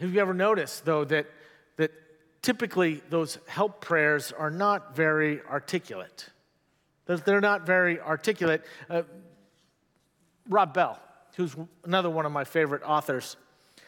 Have 0.00 0.14
you 0.14 0.20
ever 0.22 0.32
noticed, 0.32 0.86
though, 0.86 1.04
that, 1.04 1.26
that 1.76 1.92
typically 2.40 3.02
those 3.10 3.38
help 3.48 3.82
prayers 3.82 4.32
are 4.32 4.50
not 4.50 4.96
very 4.96 5.42
articulate? 5.42 6.30
They're 7.08 7.40
not 7.40 7.66
very 7.66 8.00
articulate. 8.00 8.64
Uh, 8.88 9.02
Rob 10.48 10.74
Bell, 10.74 11.00
who's 11.36 11.56
another 11.84 12.10
one 12.10 12.26
of 12.26 12.32
my 12.32 12.44
favorite 12.44 12.82
authors, 12.82 13.36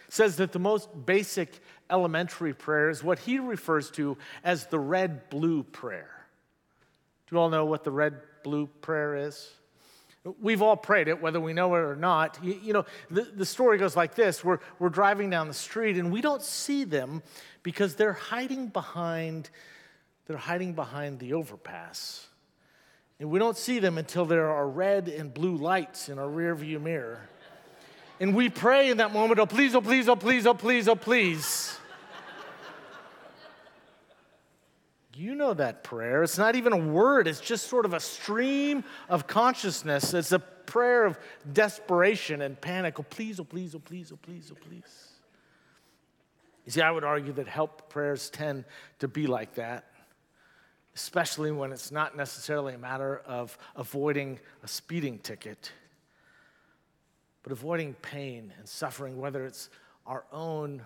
says 0.08 0.36
that 0.36 0.52
the 0.52 0.58
most 0.58 0.88
basic 1.06 1.60
elementary 1.90 2.54
prayer 2.54 2.90
is 2.90 3.04
what 3.04 3.18
he 3.18 3.38
refers 3.38 3.90
to 3.92 4.16
as 4.42 4.66
the 4.66 4.78
red 4.78 5.28
blue 5.28 5.62
prayer. 5.62 6.10
Do 7.26 7.36
you 7.36 7.40
all 7.40 7.50
know 7.50 7.64
what 7.64 7.84
the 7.84 7.90
red 7.90 8.14
blue 8.42 8.66
prayer 8.80 9.16
is? 9.16 9.50
We've 10.40 10.60
all 10.60 10.76
prayed 10.76 11.08
it, 11.08 11.20
whether 11.22 11.40
we 11.40 11.52
know 11.52 11.74
it 11.74 11.78
or 11.78 11.96
not. 11.96 12.38
You, 12.42 12.58
you, 12.62 12.72
know, 12.72 12.84
the, 13.10 13.22
the 13.22 13.46
story 13.46 13.78
goes 13.78 13.96
like 13.96 14.14
this 14.14 14.44
we're, 14.44 14.58
we're 14.78 14.88
driving 14.88 15.30
down 15.30 15.48
the 15.48 15.54
street 15.54 15.96
and 15.96 16.10
we 16.10 16.20
don't 16.20 16.42
see 16.42 16.84
them 16.84 17.22
because 17.62 17.94
they're 17.94 18.12
hiding 18.12 18.68
behind, 18.68 19.50
they're 20.26 20.36
hiding 20.36 20.74
behind 20.74 21.18
the 21.20 21.34
overpass. 21.34 22.26
And 23.20 23.30
we 23.30 23.38
don't 23.38 23.56
see 23.56 23.78
them 23.78 23.98
until 23.98 24.24
there 24.24 24.50
are 24.50 24.66
red 24.66 25.08
and 25.08 25.32
blue 25.32 25.56
lights 25.56 26.08
in 26.08 26.18
our 26.18 26.26
rearview 26.26 26.80
mirror. 26.80 27.20
And 28.18 28.34
we 28.34 28.48
pray 28.48 28.90
in 28.90 28.96
that 28.96 29.12
moment, 29.12 29.38
oh, 29.38 29.46
please, 29.46 29.74
oh, 29.74 29.82
please, 29.82 30.08
oh, 30.08 30.16
please, 30.16 30.46
oh, 30.46 30.54
please, 30.54 30.88
oh, 30.88 30.96
please. 30.96 31.76
You 35.14 35.34
know 35.34 35.52
that 35.52 35.84
prayer. 35.84 36.22
It's 36.22 36.38
not 36.38 36.56
even 36.56 36.72
a 36.72 36.78
word, 36.78 37.28
it's 37.28 37.40
just 37.40 37.68
sort 37.68 37.84
of 37.84 37.92
a 37.92 38.00
stream 38.00 38.84
of 39.10 39.26
consciousness. 39.26 40.14
It's 40.14 40.32
a 40.32 40.38
prayer 40.38 41.04
of 41.04 41.18
desperation 41.52 42.40
and 42.40 42.58
panic. 42.58 42.98
Oh, 42.98 43.02
please, 43.02 43.38
oh, 43.38 43.44
please, 43.44 43.74
oh, 43.74 43.80
please, 43.80 44.12
oh, 44.12 44.18
please, 44.22 44.50
oh, 44.50 44.56
please. 44.66 45.08
You 46.64 46.72
see, 46.72 46.80
I 46.80 46.90
would 46.90 47.04
argue 47.04 47.34
that 47.34 47.48
help 47.48 47.90
prayers 47.90 48.30
tend 48.30 48.64
to 49.00 49.08
be 49.08 49.26
like 49.26 49.56
that 49.56 49.89
especially 50.94 51.52
when 51.52 51.73
it's 51.73 51.92
not 51.92 52.16
necessarily 52.16 52.75
a 52.75 52.78
matter 52.78 53.23
of 53.26 53.56
avoiding 53.76 54.38
a 54.62 54.68
speeding 54.68 55.18
ticket, 55.18 55.73
but 57.42 57.52
avoiding 57.52 57.94
pain 57.94 58.52
and 58.59 58.68
suffering, 58.68 59.18
whether 59.18 59.44
it's 59.47 59.70
our 60.06 60.25
own 60.32 60.82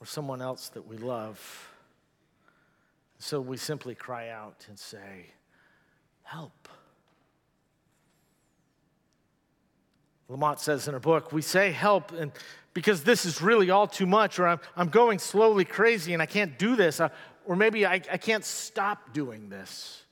or 0.00 0.06
someone 0.06 0.42
else 0.42 0.68
that 0.70 0.86
we 0.86 0.96
love. 0.96 1.70
So 3.18 3.40
we 3.40 3.56
simply 3.56 3.94
cry 3.94 4.28
out 4.28 4.66
and 4.68 4.78
say, 4.78 5.26
Help. 6.22 6.68
Lamott 10.30 10.58
says 10.58 10.88
in 10.88 10.94
her 10.94 11.00
book, 11.00 11.32
we 11.32 11.42
say 11.42 11.70
help 11.70 12.12
and 12.12 12.32
because 12.72 13.04
this 13.04 13.24
is 13.24 13.40
really 13.40 13.70
all 13.70 13.86
too 13.86 14.06
much, 14.06 14.38
or 14.38 14.48
I'm, 14.48 14.60
I'm 14.76 14.88
going 14.88 15.18
slowly 15.20 15.64
crazy 15.64 16.12
and 16.12 16.20
I 16.20 16.26
can't 16.26 16.58
do 16.58 16.74
this. 16.74 17.00
I, 17.00 17.10
or 17.46 17.56
maybe 17.56 17.86
I, 17.86 17.94
I 17.94 18.16
can't 18.16 18.44
stop 18.44 19.12
doing 19.12 19.48
this. 19.48 20.02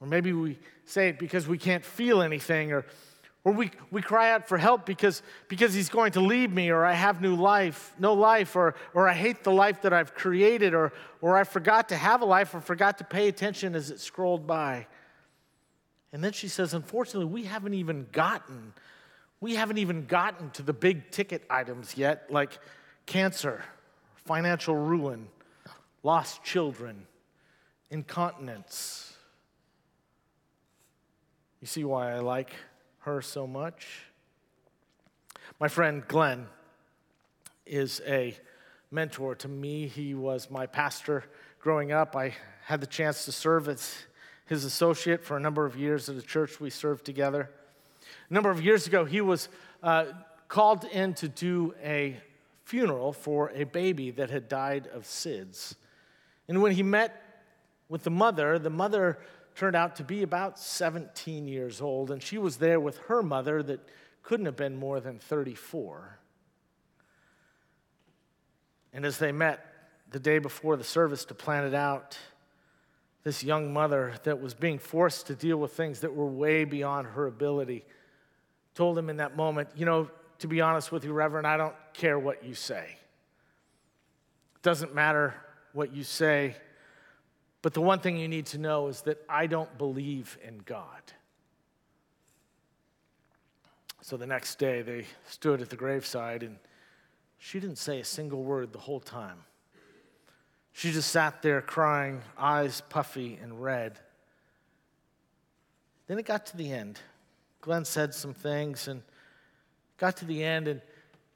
Or 0.00 0.06
maybe 0.06 0.32
we 0.32 0.58
say 0.84 1.08
it 1.08 1.18
because 1.18 1.48
we 1.48 1.58
can't 1.58 1.84
feel 1.84 2.22
anything, 2.22 2.72
or, 2.72 2.84
or 3.44 3.52
we, 3.52 3.70
we 3.90 4.02
cry 4.02 4.32
out 4.32 4.48
for 4.48 4.58
help 4.58 4.84
because, 4.84 5.22
because 5.48 5.72
he's 5.72 5.88
going 5.88 6.12
to 6.12 6.20
leave 6.20 6.52
me, 6.52 6.70
or 6.70 6.84
I 6.84 6.92
have 6.92 7.22
new 7.22 7.34
life, 7.34 7.94
no 7.98 8.12
life, 8.12 8.56
or, 8.56 8.74
or 8.92 9.08
I 9.08 9.14
hate 9.14 9.42
the 9.42 9.52
life 9.52 9.82
that 9.82 9.92
I've 9.92 10.14
created, 10.14 10.74
or, 10.74 10.92
or 11.20 11.36
I 11.36 11.44
forgot 11.44 11.88
to 11.90 11.96
have 11.96 12.22
a 12.22 12.26
life, 12.26 12.54
or 12.54 12.60
forgot 12.60 12.98
to 12.98 13.04
pay 13.04 13.28
attention 13.28 13.74
as 13.74 13.90
it 13.90 14.00
scrolled 14.00 14.46
by. 14.46 14.86
And 16.12 16.22
then 16.22 16.32
she 16.32 16.48
says, 16.48 16.74
unfortunately, 16.74 17.32
we 17.32 17.44
haven't 17.44 17.74
even 17.74 18.06
gotten, 18.12 18.72
we 19.40 19.54
haven't 19.54 19.78
even 19.78 20.06
gotten 20.06 20.50
to 20.50 20.62
the 20.62 20.72
big 20.72 21.10
ticket 21.10 21.44
items 21.48 21.96
yet, 21.96 22.30
like 22.30 22.58
cancer, 23.06 23.64
financial 24.24 24.74
ruin, 24.74 25.28
lost 26.06 26.44
children, 26.44 27.04
incontinence. 27.90 29.12
You 31.60 31.66
see 31.66 31.82
why 31.82 32.12
I 32.12 32.20
like 32.20 32.50
her 33.00 33.20
so 33.20 33.44
much? 33.44 33.88
My 35.58 35.66
friend 35.66 36.06
Glenn 36.06 36.46
is 37.66 38.00
a 38.06 38.36
mentor 38.92 39.34
to 39.34 39.48
me. 39.48 39.88
He 39.88 40.14
was 40.14 40.48
my 40.48 40.66
pastor 40.66 41.24
growing 41.58 41.90
up. 41.90 42.14
I 42.14 42.34
had 42.66 42.80
the 42.80 42.86
chance 42.86 43.24
to 43.24 43.32
serve 43.32 43.68
as 43.68 43.92
his 44.46 44.64
associate 44.64 45.24
for 45.24 45.36
a 45.36 45.40
number 45.40 45.66
of 45.66 45.74
years 45.74 46.08
at 46.08 46.14
a 46.14 46.22
church 46.22 46.60
we 46.60 46.70
served 46.70 47.04
together. 47.04 47.50
A 48.30 48.32
number 48.32 48.52
of 48.52 48.64
years 48.64 48.86
ago, 48.86 49.06
he 49.06 49.20
was 49.20 49.48
uh, 49.82 50.04
called 50.46 50.84
in 50.84 51.14
to 51.14 51.28
do 51.28 51.74
a 51.82 52.16
funeral 52.62 53.12
for 53.12 53.50
a 53.56 53.64
baby 53.64 54.12
that 54.12 54.30
had 54.30 54.48
died 54.48 54.86
of 54.94 55.02
SIDS. 55.02 55.74
And 56.48 56.62
when 56.62 56.72
he 56.72 56.82
met 56.82 57.22
with 57.88 58.04
the 58.04 58.10
mother, 58.10 58.58
the 58.58 58.70
mother 58.70 59.18
turned 59.54 59.74
out 59.74 59.96
to 59.96 60.04
be 60.04 60.22
about 60.22 60.58
17 60.58 61.48
years 61.48 61.80
old, 61.80 62.10
and 62.10 62.22
she 62.22 62.38
was 62.38 62.58
there 62.58 62.78
with 62.78 62.98
her 63.08 63.22
mother 63.22 63.62
that 63.62 63.80
couldn't 64.22 64.46
have 64.46 64.56
been 64.56 64.76
more 64.76 65.00
than 65.00 65.18
34. 65.18 66.18
And 68.92 69.04
as 69.04 69.18
they 69.18 69.32
met 69.32 69.64
the 70.10 70.20
day 70.20 70.38
before 70.38 70.76
the 70.76 70.84
service 70.84 71.24
to 71.26 71.34
plan 71.34 71.64
it 71.64 71.74
out, 71.74 72.18
this 73.24 73.42
young 73.42 73.72
mother 73.72 74.14
that 74.24 74.40
was 74.40 74.54
being 74.54 74.78
forced 74.78 75.26
to 75.28 75.34
deal 75.34 75.56
with 75.56 75.72
things 75.72 76.00
that 76.00 76.14
were 76.14 76.26
way 76.26 76.64
beyond 76.64 77.08
her 77.08 77.26
ability, 77.26 77.84
told 78.74 78.96
him 78.96 79.10
in 79.10 79.16
that 79.16 79.36
moment, 79.36 79.68
You 79.74 79.86
know, 79.86 80.10
to 80.40 80.48
be 80.48 80.60
honest 80.60 80.92
with 80.92 81.04
you, 81.04 81.12
Reverend, 81.12 81.46
I 81.46 81.56
don't 81.56 81.74
care 81.94 82.18
what 82.18 82.44
you 82.44 82.54
say. 82.54 82.96
It 84.54 84.62
doesn't 84.62 84.94
matter 84.94 85.34
what 85.76 85.94
you 85.94 86.02
say. 86.02 86.56
But 87.60 87.74
the 87.74 87.82
one 87.82 88.00
thing 88.00 88.16
you 88.16 88.28
need 88.28 88.46
to 88.46 88.58
know 88.58 88.88
is 88.88 89.02
that 89.02 89.22
I 89.28 89.46
don't 89.46 89.76
believe 89.76 90.38
in 90.42 90.58
God. 90.64 91.02
So 94.00 94.16
the 94.16 94.26
next 94.26 94.58
day, 94.58 94.82
they 94.82 95.04
stood 95.28 95.60
at 95.60 95.68
the 95.68 95.76
graveside, 95.76 96.42
and 96.42 96.56
she 97.38 97.60
didn't 97.60 97.78
say 97.78 98.00
a 98.00 98.04
single 98.04 98.42
word 98.42 98.72
the 98.72 98.78
whole 98.78 99.00
time. 99.00 99.38
She 100.72 100.92
just 100.92 101.10
sat 101.10 101.42
there 101.42 101.60
crying, 101.60 102.22
eyes 102.38 102.82
puffy 102.88 103.38
and 103.42 103.62
red. 103.62 103.98
Then 106.06 106.18
it 106.18 106.24
got 106.24 106.46
to 106.46 106.56
the 106.56 106.72
end. 106.72 107.00
Glenn 107.60 107.84
said 107.84 108.14
some 108.14 108.32
things 108.32 108.86
and 108.86 109.02
got 109.98 110.16
to 110.18 110.24
the 110.24 110.42
end, 110.44 110.68
and 110.68 110.80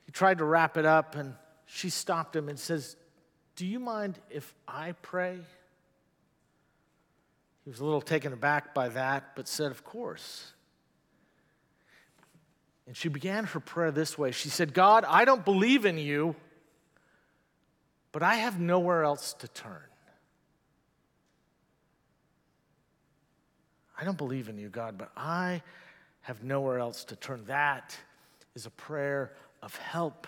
he 0.06 0.12
tried 0.12 0.38
to 0.38 0.44
wrap 0.44 0.76
it 0.76 0.86
up, 0.86 1.16
and 1.16 1.34
she 1.66 1.90
stopped 1.90 2.36
him 2.36 2.48
and 2.48 2.58
says, 2.58 2.96
Do 3.60 3.66
you 3.66 3.78
mind 3.78 4.18
if 4.30 4.54
I 4.66 4.92
pray? 5.02 5.38
He 7.64 7.68
was 7.68 7.80
a 7.80 7.84
little 7.84 8.00
taken 8.00 8.32
aback 8.32 8.72
by 8.72 8.88
that, 8.88 9.36
but 9.36 9.46
said, 9.46 9.70
Of 9.70 9.84
course. 9.84 10.54
And 12.86 12.96
she 12.96 13.10
began 13.10 13.44
her 13.44 13.60
prayer 13.60 13.90
this 13.90 14.16
way 14.16 14.30
She 14.30 14.48
said, 14.48 14.72
God, 14.72 15.04
I 15.06 15.26
don't 15.26 15.44
believe 15.44 15.84
in 15.84 15.98
you 15.98 16.36
but 18.12 18.22
I 18.22 18.36
have 18.36 18.58
nowhere 18.58 19.04
else 19.04 19.34
to 19.34 19.48
turn. 19.48 19.82
I 24.00 24.04
don't 24.04 24.16
believe 24.16 24.48
in 24.48 24.56
you, 24.56 24.70
God, 24.70 24.96
but 24.96 25.12
I 25.14 25.62
have 26.22 26.42
nowhere 26.42 26.78
else 26.78 27.04
to 27.04 27.16
turn. 27.16 27.44
That 27.44 27.94
is 28.54 28.64
a 28.64 28.70
prayer 28.70 29.34
of 29.62 29.76
help. 29.76 30.26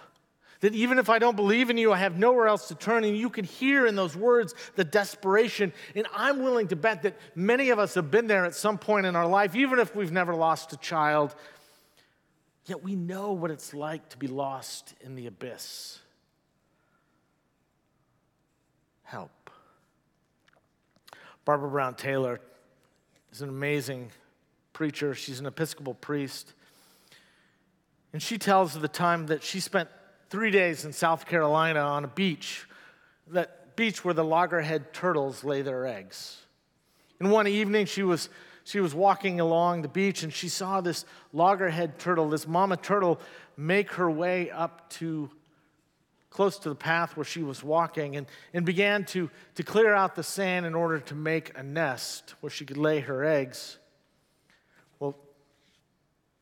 That 0.62 0.74
even 0.74 0.98
if 0.98 1.08
I 1.08 1.20
don't 1.20 1.36
believe 1.36 1.70
in 1.70 1.76
you, 1.76 1.92
I 1.92 1.98
have 1.98 2.18
nowhere 2.18 2.48
else 2.48 2.68
to 2.68 2.74
turn. 2.74 3.04
And 3.04 3.16
you 3.16 3.30
can 3.30 3.44
hear 3.44 3.86
in 3.86 3.94
those 3.94 4.16
words 4.16 4.54
the 4.74 4.84
desperation. 4.84 5.72
And 5.94 6.06
I'm 6.14 6.42
willing 6.42 6.68
to 6.68 6.76
bet 6.76 7.02
that 7.02 7.16
many 7.34 7.70
of 7.70 7.78
us 7.78 7.94
have 7.94 8.10
been 8.10 8.26
there 8.26 8.44
at 8.44 8.54
some 8.54 8.78
point 8.78 9.04
in 9.04 9.14
our 9.14 9.26
life, 9.26 9.54
even 9.54 9.78
if 9.78 9.94
we've 9.94 10.10
never 10.10 10.34
lost 10.34 10.72
a 10.72 10.78
child. 10.78 11.34
Yet 12.64 12.82
we 12.82 12.96
know 12.96 13.32
what 13.32 13.50
it's 13.50 13.74
like 13.74 14.08
to 14.08 14.16
be 14.16 14.28
lost 14.28 14.94
in 15.02 15.14
the 15.14 15.26
abyss. 15.26 16.00
help. 19.12 19.50
Barbara 21.44 21.68
Brown 21.68 21.94
Taylor 21.94 22.40
is 23.30 23.42
an 23.42 23.50
amazing 23.50 24.10
preacher. 24.72 25.14
She's 25.14 25.38
an 25.38 25.44
Episcopal 25.44 25.92
priest. 25.92 26.54
And 28.14 28.22
she 28.22 28.38
tells 28.38 28.74
of 28.74 28.80
the 28.80 28.88
time 28.88 29.26
that 29.26 29.42
she 29.42 29.60
spent 29.60 29.90
three 30.32 30.50
days 30.50 30.86
in 30.86 30.94
South 30.94 31.26
Carolina 31.26 31.80
on 31.80 32.04
a 32.04 32.08
beach, 32.08 32.66
that 33.32 33.76
beach 33.76 34.02
where 34.02 34.14
the 34.14 34.24
loggerhead 34.24 34.94
turtles 34.94 35.44
lay 35.44 35.60
their 35.60 35.86
eggs. 35.86 36.38
And 37.20 37.30
one 37.30 37.46
evening 37.46 37.84
she 37.84 38.02
was, 38.02 38.30
she 38.64 38.80
was 38.80 38.94
walking 38.94 39.40
along 39.40 39.82
the 39.82 39.88
beach 39.88 40.22
and 40.22 40.32
she 40.32 40.48
saw 40.48 40.80
this 40.80 41.04
loggerhead 41.34 41.98
turtle, 41.98 42.30
this 42.30 42.48
mama 42.48 42.78
turtle, 42.78 43.20
make 43.58 43.92
her 43.92 44.10
way 44.10 44.50
up 44.50 44.88
to 44.92 45.28
close 46.30 46.58
to 46.60 46.70
the 46.70 46.74
path 46.74 47.14
where 47.14 47.24
she 47.24 47.42
was 47.42 47.62
walking 47.62 48.16
and, 48.16 48.26
and 48.54 48.64
began 48.64 49.04
to, 49.04 49.28
to 49.56 49.62
clear 49.62 49.92
out 49.92 50.14
the 50.14 50.22
sand 50.22 50.64
in 50.64 50.74
order 50.74 50.98
to 50.98 51.14
make 51.14 51.52
a 51.58 51.62
nest 51.62 52.36
where 52.40 52.48
she 52.48 52.64
could 52.64 52.78
lay 52.78 53.00
her 53.00 53.22
eggs. 53.22 53.76
Well, 54.98 55.14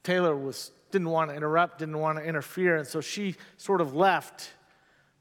Taylor 0.05 0.37
was, 0.37 0.71
didn't 0.93 1.11
want 1.11 1.31
to 1.31 1.37
interrupt, 1.37 1.79
didn't 1.79 1.99
want 1.99 2.19
to 2.19 2.25
interfere, 2.25 2.77
and 2.77 2.87
so 2.87 3.01
she 3.01 3.37
sort 3.57 3.81
of 3.81 3.95
left, 3.95 4.51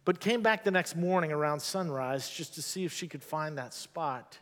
but 0.05 0.19
came 0.19 0.41
back 0.41 0.63
the 0.63 0.71
next 0.71 0.95
morning 0.95 1.31
around 1.31 1.59
sunrise 1.61 2.29
just 2.29 2.55
to 2.55 2.61
see 2.61 2.85
if 2.85 2.93
she 2.93 3.07
could 3.07 3.23
find 3.23 3.57
that 3.57 3.73
spot. 3.73 4.39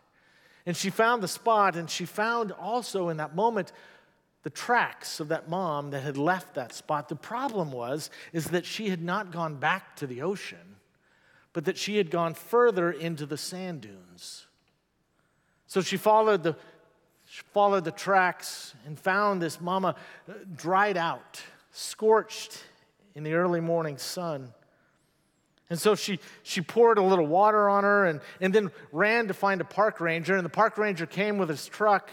And 0.66 0.76
she 0.76 0.90
found 0.90 1.24
the 1.24 1.28
spot, 1.28 1.76
and 1.76 1.90
she 1.90 2.06
found 2.06 2.52
also 2.52 3.10
in 3.10 3.18
that 3.18 3.36
moment 3.36 3.72
the 4.44 4.50
tracks 4.50 5.20
of 5.20 5.28
that 5.30 5.50
mom 5.50 5.92
that 5.92 6.04
had 6.04 6.18
left 6.18 6.56
that 6.56 6.74
spot. 6.74 7.10
The 7.10 7.16
problem 7.16 7.72
was 7.72 8.10
is 8.32 8.46
that 8.52 8.66
she 8.66 8.90
had 8.90 9.02
not 9.02 9.32
gone 9.32 9.56
back 9.56 9.96
to 9.98 10.08
the 10.08 10.22
ocean, 10.22 10.78
but 11.54 11.66
that 11.66 11.78
she 11.78 11.98
had 11.98 12.10
gone 12.12 12.34
further 12.34 12.92
into 12.92 13.26
the 13.26 13.38
sand 13.38 13.82
dunes. 13.82 14.46
So 15.66 15.82
she 15.82 15.98
followed 15.98 16.44
the 16.44 16.56
she 17.28 17.44
followed 17.54 17.84
the 17.84 17.92
tracks 17.92 18.74
and 18.86 19.00
found 19.00 19.42
this 19.42 19.62
mama 19.62 19.96
uh, 20.30 20.34
dried 20.56 20.98
out, 20.98 21.42
scorched 21.72 22.64
in 23.16 23.24
the 23.24 23.34
early 23.34 23.62
morning 23.62 23.98
sun. 23.98 24.54
And 25.70 25.78
so 25.80 25.96
she, 25.96 26.20
she 26.44 26.62
poured 26.62 26.98
a 26.98 27.04
little 27.04 27.28
water 27.28 27.70
on 27.70 27.84
her 27.84 28.06
and, 28.06 28.22
and 28.40 28.54
then 28.54 28.72
ran 28.92 29.28
to 29.28 29.34
find 29.34 29.60
a 29.60 29.66
park 29.66 30.00
ranger. 30.00 30.36
And 30.36 30.46
the 30.46 30.50
park 30.50 30.78
ranger 30.78 31.06
came 31.06 31.38
with 31.38 31.50
his 31.50 31.68
truck 31.68 32.10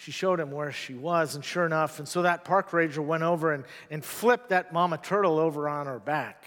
she 0.00 0.12
showed 0.12 0.40
him 0.40 0.50
where 0.50 0.72
she 0.72 0.94
was, 0.94 1.34
and 1.34 1.44
sure 1.44 1.66
enough, 1.66 1.98
and 1.98 2.08
so 2.08 2.22
that 2.22 2.42
park 2.42 2.72
ranger 2.72 3.02
went 3.02 3.22
over 3.22 3.52
and, 3.52 3.64
and 3.90 4.02
flipped 4.02 4.48
that 4.48 4.72
mama 4.72 4.96
turtle 4.96 5.38
over 5.38 5.68
on 5.68 5.84
her 5.84 5.98
back. 5.98 6.46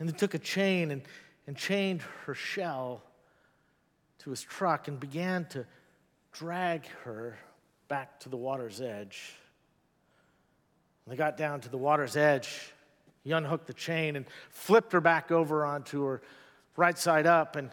And 0.00 0.08
then 0.08 0.16
took 0.16 0.34
a 0.34 0.40
chain 0.40 0.90
and, 0.90 1.02
and 1.46 1.56
chained 1.56 2.02
her 2.26 2.34
shell 2.34 3.00
to 4.24 4.30
his 4.30 4.42
truck 4.42 4.88
and 4.88 5.00
began 5.00 5.44
to 5.46 5.66
drag 6.32 6.86
her 7.04 7.36
back 7.88 8.20
to 8.20 8.28
the 8.28 8.36
water's 8.36 8.80
edge. 8.80 9.34
When 11.04 11.16
they 11.16 11.18
got 11.18 11.36
down 11.36 11.60
to 11.62 11.68
the 11.68 11.78
water's 11.78 12.16
edge, 12.16 12.72
he 13.24 13.32
unhooked 13.32 13.66
the 13.66 13.74
chain 13.74 14.16
and 14.16 14.26
flipped 14.50 14.92
her 14.92 15.00
back 15.00 15.30
over 15.30 15.64
onto 15.64 16.04
her 16.04 16.22
right 16.76 16.96
side 16.96 17.26
up. 17.26 17.56
And, 17.56 17.70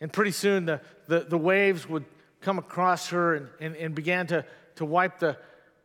and 0.00 0.12
pretty 0.12 0.32
soon 0.32 0.66
the, 0.66 0.80
the, 1.06 1.20
the 1.20 1.38
waves 1.38 1.88
would 1.88 2.04
come 2.40 2.58
across 2.58 3.10
her 3.10 3.34
and, 3.34 3.48
and, 3.60 3.76
and 3.76 3.94
began 3.94 4.26
to, 4.28 4.44
to 4.76 4.84
wipe 4.84 5.20
the, 5.20 5.36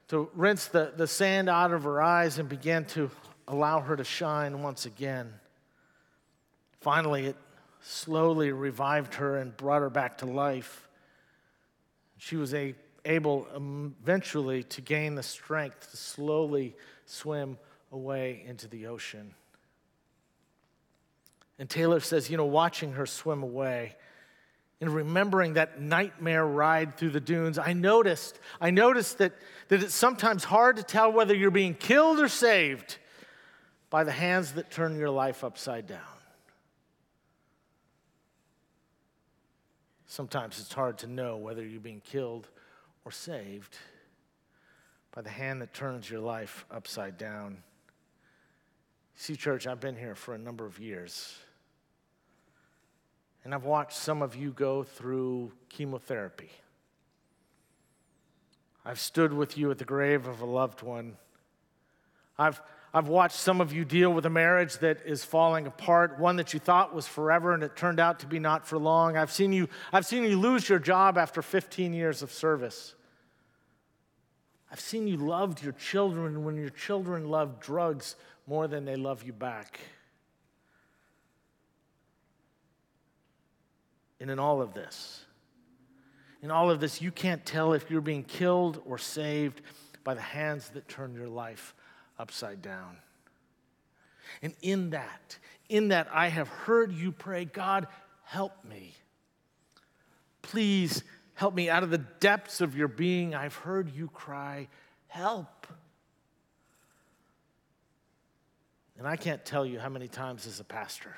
to 0.07 0.29
rinse 0.33 0.67
the, 0.67 0.93
the 0.95 1.07
sand 1.07 1.49
out 1.49 1.71
of 1.71 1.83
her 1.83 2.01
eyes 2.01 2.39
and 2.39 2.49
began 2.49 2.85
to 2.85 3.11
allow 3.47 3.79
her 3.79 3.95
to 3.95 4.03
shine 4.03 4.63
once 4.63 4.85
again. 4.85 5.31
Finally, 6.81 7.27
it 7.27 7.35
slowly 7.87 8.51
revived 8.51 9.13
her 9.15 9.37
and 9.37 9.55
brought 9.55 9.81
her 9.81 9.89
back 9.89 10.17
to 10.17 10.25
life. 10.25 10.89
She 12.17 12.35
was 12.35 12.53
a, 12.53 12.75
able 13.05 13.47
um, 13.55 13.95
eventually 14.03 14.63
to 14.63 14.81
gain 14.81 15.15
the 15.15 15.23
strength 15.23 15.91
to 15.91 15.97
slowly 15.97 16.75
swim 17.05 17.57
away 17.93 18.43
into 18.45 18.67
the 18.67 18.87
ocean. 18.87 19.33
And 21.57 21.69
Taylor 21.69 22.01
says, 22.01 22.29
you 22.29 22.35
know, 22.35 22.45
watching 22.45 22.93
her 22.93 23.05
swim 23.05 23.41
away, 23.41 23.95
and 24.79 24.93
remembering 24.93 25.53
that 25.53 25.81
nightmare 25.81 26.45
ride 26.45 26.97
through 26.97 27.09
the 27.11 27.19
dunes, 27.19 27.57
I 27.57 27.73
noticed, 27.73 28.37
I 28.61 28.69
noticed 28.69 29.17
that, 29.19 29.33
that 29.69 29.81
it's 29.81 29.95
sometimes 29.95 30.43
hard 30.43 30.75
to 30.75 30.83
tell 30.83 31.11
whether 31.11 31.33
you're 31.33 31.49
being 31.49 31.73
killed 31.73 32.19
or 32.19 32.27
saved 32.27 32.97
by 33.89 34.03
the 34.03 34.11
hands 34.11 34.53
that 34.53 34.69
turn 34.69 34.99
your 34.99 35.09
life 35.09 35.43
upside 35.43 35.87
down. 35.87 36.16
Sometimes 40.17 40.59
it's 40.59 40.73
hard 40.73 40.97
to 40.97 41.05
know 41.05 41.37
whether 41.37 41.63
you're 41.63 41.79
being 41.79 42.01
killed 42.01 42.49
or 43.05 43.11
saved 43.11 43.77
by 45.13 45.21
the 45.21 45.29
hand 45.29 45.61
that 45.61 45.75
turns 45.75 46.09
your 46.09 46.21
life 46.21 46.65
upside 46.71 47.19
down. 47.19 47.59
See, 49.13 49.35
church, 49.35 49.67
I've 49.67 49.79
been 49.79 49.95
here 49.95 50.15
for 50.15 50.33
a 50.33 50.39
number 50.39 50.65
of 50.65 50.79
years. 50.79 51.37
And 53.43 53.53
I've 53.53 53.65
watched 53.65 53.95
some 53.95 54.23
of 54.23 54.35
you 54.35 54.49
go 54.49 54.81
through 54.81 55.51
chemotherapy. 55.69 56.49
I've 58.83 58.99
stood 58.99 59.31
with 59.31 59.55
you 59.55 59.69
at 59.69 59.77
the 59.77 59.85
grave 59.85 60.27
of 60.27 60.41
a 60.41 60.47
loved 60.47 60.81
one. 60.81 61.15
I've, 62.39 62.59
I've 62.93 63.09
watched 63.09 63.35
some 63.35 63.59
of 63.59 63.73
you 63.73 63.83
deal 63.83 64.13
with 64.13 64.25
a 64.25 64.29
marriage 64.29 64.77
that 64.77 65.05
is 65.05 65.23
falling 65.23 65.67
apart, 65.67 66.19
one 66.19 66.37
that 66.37 66.53
you 66.53 66.59
thought 66.59 66.95
was 66.95 67.05
forever 67.05 67.53
and 67.53 67.61
it 67.61 67.75
turned 67.75 67.99
out 67.99 68.19
to 68.19 68.27
be 68.27 68.39
not 68.39 68.65
for 68.65 68.77
long. 68.77 69.17
I've 69.17 69.31
seen 69.31 69.51
you, 69.51 69.67
I've 69.91 70.05
seen 70.05 70.23
you 70.23 70.39
lose 70.39 70.69
your 70.69 70.79
job 70.79 71.17
after 71.17 71.41
15 71.41 71.93
years 71.93 72.21
of 72.21 72.31
service. 72.31 72.95
I've 74.71 74.79
seen 74.79 75.07
you 75.07 75.17
loved 75.17 75.61
your 75.61 75.73
children 75.73 76.43
when 76.43 76.55
your 76.55 76.69
children 76.69 77.29
loved 77.29 77.59
drugs 77.59 78.15
more 78.47 78.67
than 78.67 78.85
they 78.85 78.95
love 78.95 79.23
you 79.23 79.33
back. 79.33 79.79
And 84.19 84.31
in 84.31 84.39
all 84.39 84.61
of 84.61 84.73
this, 84.73 85.25
in 86.41 86.51
all 86.51 86.71
of 86.71 86.79
this, 86.79 87.01
you 87.01 87.11
can't 87.11 87.45
tell 87.45 87.73
if 87.73 87.91
you're 87.91 88.01
being 88.01 88.23
killed 88.23 88.81
or 88.85 88.97
saved 88.97 89.61
by 90.03 90.13
the 90.13 90.21
hands 90.21 90.69
that 90.69 90.87
turn 90.87 91.13
your 91.13 91.27
life 91.27 91.75
upside 92.19 92.61
down. 92.61 92.97
And 94.41 94.53
in 94.61 94.91
that, 94.91 95.37
in 95.69 95.89
that, 95.89 96.07
I 96.11 96.27
have 96.27 96.47
heard 96.47 96.91
you 96.91 97.11
pray, 97.11 97.45
God, 97.45 97.87
help 98.23 98.63
me. 98.65 98.93
Please 100.41 101.03
help 101.33 101.53
me 101.53 101.69
out 101.69 101.83
of 101.83 101.89
the 101.89 101.97
depths 101.97 102.61
of 102.61 102.75
your 102.75 102.87
being. 102.87 103.35
I've 103.35 103.55
heard 103.55 103.89
you 103.89 104.07
cry, 104.09 104.67
Help. 105.07 105.67
And 108.97 109.07
I 109.07 109.15
can't 109.15 109.43
tell 109.45 109.65
you 109.65 109.79
how 109.79 109.89
many 109.89 110.07
times 110.07 110.47
as 110.47 110.59
a 110.59 110.63
pastor 110.63 111.15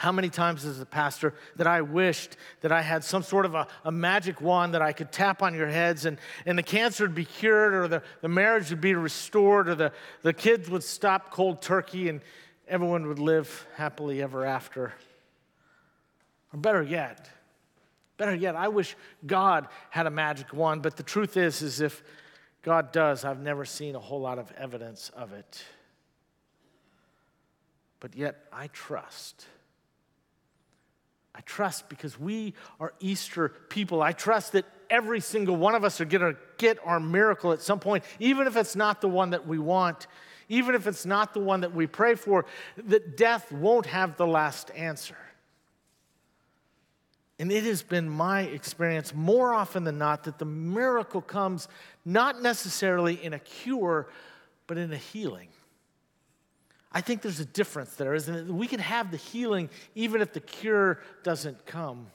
how 0.00 0.12
many 0.12 0.30
times 0.30 0.64
as 0.64 0.80
a 0.80 0.86
pastor 0.86 1.34
that 1.56 1.66
I 1.66 1.82
wished 1.82 2.38
that 2.62 2.72
I 2.72 2.80
had 2.80 3.04
some 3.04 3.22
sort 3.22 3.44
of 3.44 3.54
a, 3.54 3.66
a, 3.84 3.92
magic 3.92 4.40
wand 4.40 4.72
that 4.72 4.80
I 4.80 4.94
could 4.94 5.12
tap 5.12 5.42
on 5.42 5.52
your 5.52 5.66
heads 5.66 6.06
and, 6.06 6.16
and 6.46 6.56
the 6.56 6.62
cancer 6.62 7.04
would 7.04 7.14
be 7.14 7.26
cured 7.26 7.74
or 7.74 7.86
the, 7.86 8.02
the 8.22 8.28
marriage 8.28 8.70
would 8.70 8.80
be 8.80 8.94
restored 8.94 9.68
or 9.68 9.74
the, 9.74 9.92
the 10.22 10.32
kids 10.32 10.70
would 10.70 10.82
stop 10.82 11.30
cold 11.30 11.60
turkey 11.60 12.08
and 12.08 12.22
everyone 12.66 13.08
would 13.08 13.18
live 13.18 13.66
happily 13.76 14.22
ever 14.22 14.46
after. 14.46 14.94
Or 16.54 16.58
better 16.58 16.82
yet, 16.82 17.28
better 18.16 18.34
yet, 18.34 18.56
I 18.56 18.68
wish 18.68 18.96
God 19.26 19.68
had 19.90 20.06
a 20.06 20.10
magic 20.10 20.54
wand, 20.54 20.80
but 20.80 20.96
the 20.96 21.02
truth 21.02 21.36
is, 21.36 21.60
is 21.60 21.82
if 21.82 22.02
God 22.62 22.90
does, 22.90 23.22
I've 23.22 23.42
never 23.42 23.66
seen 23.66 23.94
a 23.94 24.00
whole 24.00 24.22
lot 24.22 24.38
of 24.38 24.50
evidence 24.52 25.10
of 25.14 25.34
it. 25.34 25.62
But 28.00 28.16
yet 28.16 28.46
I 28.50 28.68
trust 28.68 29.44
I 31.34 31.40
trust 31.42 31.88
because 31.88 32.18
we 32.18 32.54
are 32.80 32.92
Easter 33.00 33.50
people. 33.68 34.02
I 34.02 34.12
trust 34.12 34.52
that 34.52 34.64
every 34.88 35.20
single 35.20 35.56
one 35.56 35.74
of 35.74 35.84
us 35.84 36.00
are 36.00 36.04
going 36.04 36.34
to 36.34 36.40
get 36.58 36.78
our 36.84 37.00
miracle 37.00 37.52
at 37.52 37.62
some 37.62 37.78
point, 37.78 38.04
even 38.18 38.46
if 38.46 38.56
it's 38.56 38.74
not 38.74 39.00
the 39.00 39.08
one 39.08 39.30
that 39.30 39.46
we 39.46 39.58
want, 39.58 40.06
even 40.48 40.74
if 40.74 40.86
it's 40.86 41.06
not 41.06 41.32
the 41.32 41.40
one 41.40 41.60
that 41.60 41.74
we 41.74 41.86
pray 41.86 42.16
for, 42.16 42.44
that 42.76 43.16
death 43.16 43.52
won't 43.52 43.86
have 43.86 44.16
the 44.16 44.26
last 44.26 44.70
answer. 44.74 45.16
And 47.38 47.50
it 47.50 47.64
has 47.64 47.82
been 47.82 48.10
my 48.10 48.42
experience 48.42 49.14
more 49.14 49.54
often 49.54 49.84
than 49.84 49.96
not 49.96 50.24
that 50.24 50.38
the 50.38 50.44
miracle 50.44 51.22
comes 51.22 51.68
not 52.04 52.42
necessarily 52.42 53.14
in 53.14 53.32
a 53.32 53.38
cure, 53.38 54.08
but 54.66 54.76
in 54.76 54.92
a 54.92 54.96
healing. 54.98 55.48
I 56.92 57.00
think 57.00 57.22
there's 57.22 57.40
a 57.40 57.44
difference 57.44 57.94
there, 57.94 58.14
isn't 58.14 58.34
it? 58.34 58.46
We 58.46 58.66
can 58.66 58.80
have 58.80 59.10
the 59.10 59.16
healing 59.16 59.70
even 59.94 60.20
if 60.20 60.32
the 60.32 60.40
cure 60.40 61.00
doesn't 61.22 61.64
come. 61.66 62.08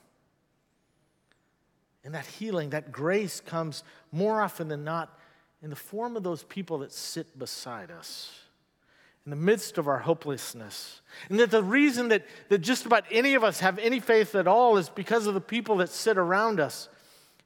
And 2.03 2.13
that 2.13 2.25
healing, 2.25 2.71
that 2.71 2.91
grace 2.91 3.39
comes 3.39 3.83
more 4.11 4.41
often 4.41 4.67
than 4.67 4.83
not 4.83 5.17
in 5.63 5.69
the 5.69 5.75
form 5.75 6.17
of 6.17 6.23
those 6.23 6.43
people 6.43 6.79
that 6.79 6.91
sit 6.91 7.39
beside 7.39 7.89
us 7.89 8.31
in 9.25 9.31
the 9.31 9.35
midst 9.35 9.79
of 9.79 9.87
our 9.87 9.97
hopelessness. 9.97 11.01
And 11.29 11.39
that 11.39 11.49
the 11.49 11.63
reason 11.63 12.09
that, 12.09 12.25
that 12.49 12.59
just 12.59 12.85
about 12.85 13.05
any 13.09 13.33
of 13.33 13.43
us 13.43 13.59
have 13.61 13.79
any 13.79 13.99
faith 13.99 14.35
at 14.35 14.47
all 14.47 14.77
is 14.77 14.87
because 14.89 15.25
of 15.25 15.33
the 15.33 15.41
people 15.41 15.77
that 15.77 15.89
sit 15.89 16.17
around 16.17 16.59
us. 16.59 16.89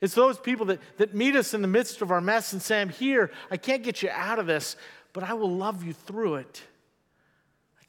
It's 0.01 0.13
those 0.13 0.37
people 0.37 0.65
that, 0.67 0.79
that 0.97 1.13
meet 1.13 1.35
us 1.35 1.53
in 1.53 1.61
the 1.61 1.67
midst 1.69 2.01
of 2.01 2.11
our 2.11 2.19
mess 2.19 2.51
and 2.51 2.61
say, 2.61 2.81
I'm 2.81 2.89
here, 2.89 3.31
I 3.49 3.55
can't 3.55 3.83
get 3.83 4.01
you 4.01 4.09
out 4.09 4.39
of 4.39 4.45
this, 4.45 4.75
but 5.13 5.23
I 5.23 5.33
will 5.33 5.55
love 5.55 5.83
you 5.83 5.93
through 5.93 6.35
it 6.35 6.63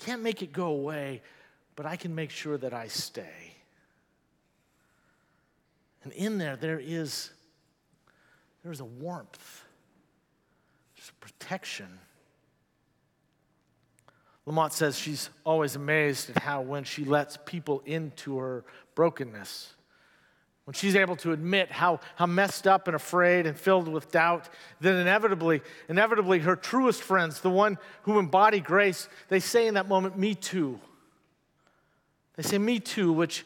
can't 0.01 0.23
make 0.23 0.43
it 0.43 0.53
go 0.53 0.67
away, 0.67 1.23
but 1.77 1.87
I 1.87 1.97
can 1.97 2.15
make 2.15 2.31
sure 2.31 2.59
that 2.59 2.73
I 2.73 2.89
stay. 2.89 3.55
And 6.03 6.13
in 6.13 6.39
there, 6.39 6.57
there 6.57 6.81
is 6.83 7.31
there's 8.63 8.81
a 8.81 8.85
warmth, 8.85 9.65
there's 10.97 11.11
a 11.11 11.25
protection. 11.25 11.99
Lamott 14.47 14.73
says 14.73 14.99
she's 14.99 15.31
always 15.45 15.77
amazed 15.77 16.31
at 16.31 16.43
how 16.43 16.61
when 16.61 16.85
she 16.85 17.05
lets 17.05 17.39
people 17.45 17.83
into 17.87 18.39
her 18.39 18.65
brokenness, 18.95 19.75
when 20.65 20.75
she's 20.75 20.95
able 20.95 21.17
to 21.17 21.33
admit 21.33 21.71
how, 21.71 22.01
how 22.17 22.27
messed 22.27 22.67
up 22.67 22.87
and 22.87 22.95
afraid 22.95 23.47
and 23.47 23.57
filled 23.57 23.89
with 23.89 24.11
doubt, 24.13 24.49
then 24.81 24.97
inevitably, 24.97 25.63
inevitably 25.89 26.41
her 26.41 26.57
truest 26.57 27.03
friends, 27.03 27.41
the 27.41 27.51
one 27.51 27.79
who 28.03 28.19
embody 28.19 28.61
grace, 28.61 29.09
they 29.29 29.41
say 29.41 29.67
in 29.67 29.75
that 29.75 29.89
moment, 29.89 30.19
Me 30.19 30.35
too. 30.35 30.79
They 32.37 32.43
say, 32.43 32.59
Me 32.59 32.79
too, 32.79 33.13
which 33.13 33.45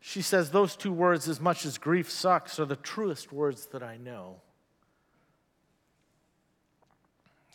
she 0.00 0.22
says 0.22 0.50
those 0.50 0.76
two 0.76 0.92
words, 0.92 1.28
as 1.28 1.40
much 1.40 1.64
as 1.64 1.78
grief 1.78 2.10
sucks, 2.10 2.60
are 2.60 2.64
the 2.64 2.76
truest 2.76 3.32
words 3.32 3.66
that 3.66 3.82
I 3.82 3.96
know. 3.96 4.36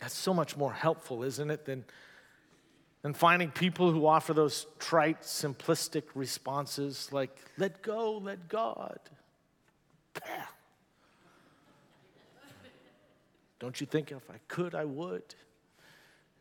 That's 0.00 0.14
so 0.14 0.34
much 0.34 0.56
more 0.56 0.72
helpful, 0.72 1.22
isn't 1.22 1.50
it, 1.50 1.64
than 1.64 1.84
and 3.04 3.16
finding 3.16 3.50
people 3.50 3.90
who 3.90 4.06
offer 4.06 4.32
those 4.32 4.66
trite, 4.78 5.22
simplistic 5.22 6.04
responses 6.14 7.08
like, 7.12 7.36
let 7.58 7.82
go, 7.82 8.18
let 8.18 8.48
God. 8.48 8.98
Don't 13.58 13.80
you 13.80 13.86
think 13.86 14.10
if 14.10 14.30
I 14.30 14.38
could, 14.48 14.74
I 14.74 14.84
would? 14.84 15.22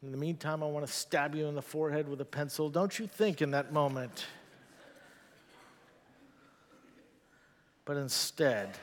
In 0.03 0.11
the 0.11 0.17
meantime, 0.17 0.63
I 0.63 0.65
want 0.65 0.85
to 0.85 0.91
stab 0.91 1.35
you 1.35 1.45
in 1.45 1.53
the 1.53 1.61
forehead 1.61 2.09
with 2.09 2.19
a 2.21 2.25
pencil. 2.25 2.69
Don't 2.69 2.97
you 2.97 3.05
think 3.05 3.41
in 3.41 3.51
that 3.51 3.71
moment? 3.71 4.25
But 7.85 7.97
instead, 7.97 8.77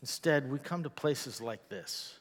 instead, 0.00 0.50
we 0.50 0.58
come 0.58 0.82
to 0.82 0.90
places 0.90 1.40
like 1.40 1.68
this 1.68 2.18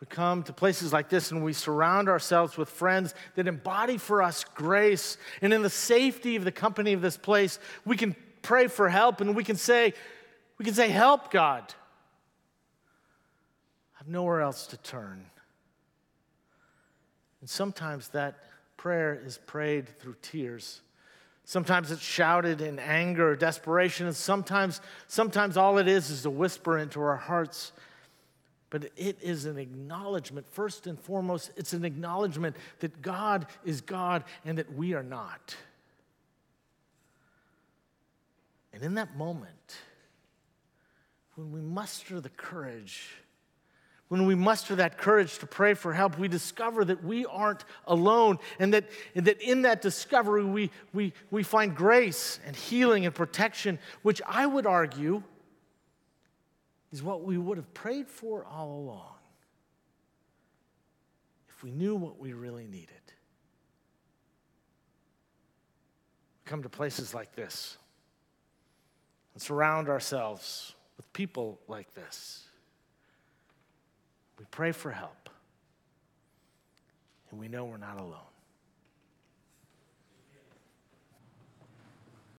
we 0.00 0.06
come 0.06 0.42
to 0.44 0.52
places 0.52 0.92
like 0.94 1.10
this 1.10 1.30
and 1.30 1.44
we 1.44 1.52
surround 1.52 2.08
ourselves 2.08 2.56
with 2.56 2.70
friends 2.70 3.14
that 3.34 3.46
embody 3.46 3.98
for 3.98 4.22
us 4.22 4.44
grace. 4.54 5.18
And 5.42 5.52
in 5.52 5.62
the 5.62 5.70
safety 5.70 6.36
of 6.36 6.44
the 6.44 6.52
company 6.52 6.94
of 6.94 7.02
this 7.02 7.18
place, 7.18 7.58
we 7.84 7.98
can 7.98 8.16
pray 8.40 8.68
for 8.68 8.88
help 8.88 9.20
and 9.20 9.36
we 9.36 9.44
can 9.44 9.56
say, 9.56 9.92
we 10.56 10.64
can 10.64 10.72
say, 10.72 10.88
Help, 10.88 11.30
God. 11.30 11.74
I 13.94 13.98
have 13.98 14.08
nowhere 14.08 14.40
else 14.40 14.66
to 14.68 14.78
turn. 14.78 15.26
And 17.42 17.50
sometimes 17.50 18.08
that 18.08 18.38
prayer 18.78 19.20
is 19.22 19.38
prayed 19.46 19.88
through 19.98 20.16
tears. 20.22 20.80
Sometimes 21.44 21.90
it's 21.90 22.00
shouted 22.00 22.60
in 22.60 22.78
anger 22.78 23.30
or 23.30 23.36
desperation, 23.36 24.06
and 24.06 24.14
sometimes, 24.14 24.80
sometimes 25.08 25.56
all 25.56 25.78
it 25.78 25.88
is 25.88 26.08
is 26.08 26.24
a 26.24 26.30
whisper 26.30 26.78
into 26.78 27.00
our 27.02 27.16
hearts 27.16 27.72
but 28.70 28.90
it 28.96 29.18
is 29.20 29.44
an 29.44 29.58
acknowledgement, 29.58 30.46
first 30.52 30.86
and 30.86 30.98
foremost, 30.98 31.50
it's 31.56 31.72
an 31.72 31.84
acknowledgement 31.84 32.56
that 32.78 33.02
God 33.02 33.46
is 33.64 33.80
God 33.80 34.24
and 34.44 34.56
that 34.58 34.72
we 34.74 34.94
are 34.94 35.02
not. 35.02 35.56
And 38.72 38.84
in 38.84 38.94
that 38.94 39.16
moment, 39.16 39.76
when 41.34 41.50
we 41.50 41.60
muster 41.60 42.20
the 42.20 42.28
courage, 42.28 43.08
when 44.06 44.26
we 44.26 44.36
muster 44.36 44.76
that 44.76 44.98
courage 44.98 45.38
to 45.38 45.46
pray 45.46 45.74
for 45.74 45.92
help, 45.92 46.16
we 46.16 46.28
discover 46.28 46.84
that 46.84 47.02
we 47.02 47.26
aren't 47.26 47.64
alone 47.88 48.38
and 48.60 48.72
that, 48.74 48.84
and 49.16 49.26
that 49.26 49.42
in 49.42 49.62
that 49.62 49.82
discovery 49.82 50.44
we, 50.44 50.70
we, 50.92 51.12
we 51.32 51.42
find 51.42 51.74
grace 51.74 52.38
and 52.46 52.54
healing 52.54 53.04
and 53.04 53.14
protection, 53.14 53.80
which 54.02 54.22
I 54.26 54.46
would 54.46 54.66
argue 54.66 55.24
is 56.92 57.02
what 57.02 57.22
we 57.22 57.38
would 57.38 57.56
have 57.56 57.72
prayed 57.72 58.08
for 58.08 58.44
all 58.44 58.78
along 58.78 59.14
if 61.48 61.62
we 61.62 61.70
knew 61.70 61.94
what 61.94 62.18
we 62.18 62.32
really 62.32 62.66
needed. 62.66 62.88
We 66.44 66.50
Come 66.50 66.62
to 66.62 66.68
places 66.68 67.14
like 67.14 67.34
this 67.34 67.76
and 69.34 69.42
surround 69.42 69.88
ourselves 69.88 70.74
with 70.96 71.12
people 71.12 71.60
like 71.68 71.94
this. 71.94 72.44
We 74.38 74.46
pray 74.50 74.72
for 74.72 74.90
help, 74.90 75.28
and 77.30 77.38
we 77.38 77.46
know 77.46 77.66
we're 77.66 77.76
not 77.76 78.00
alone. 78.00 78.29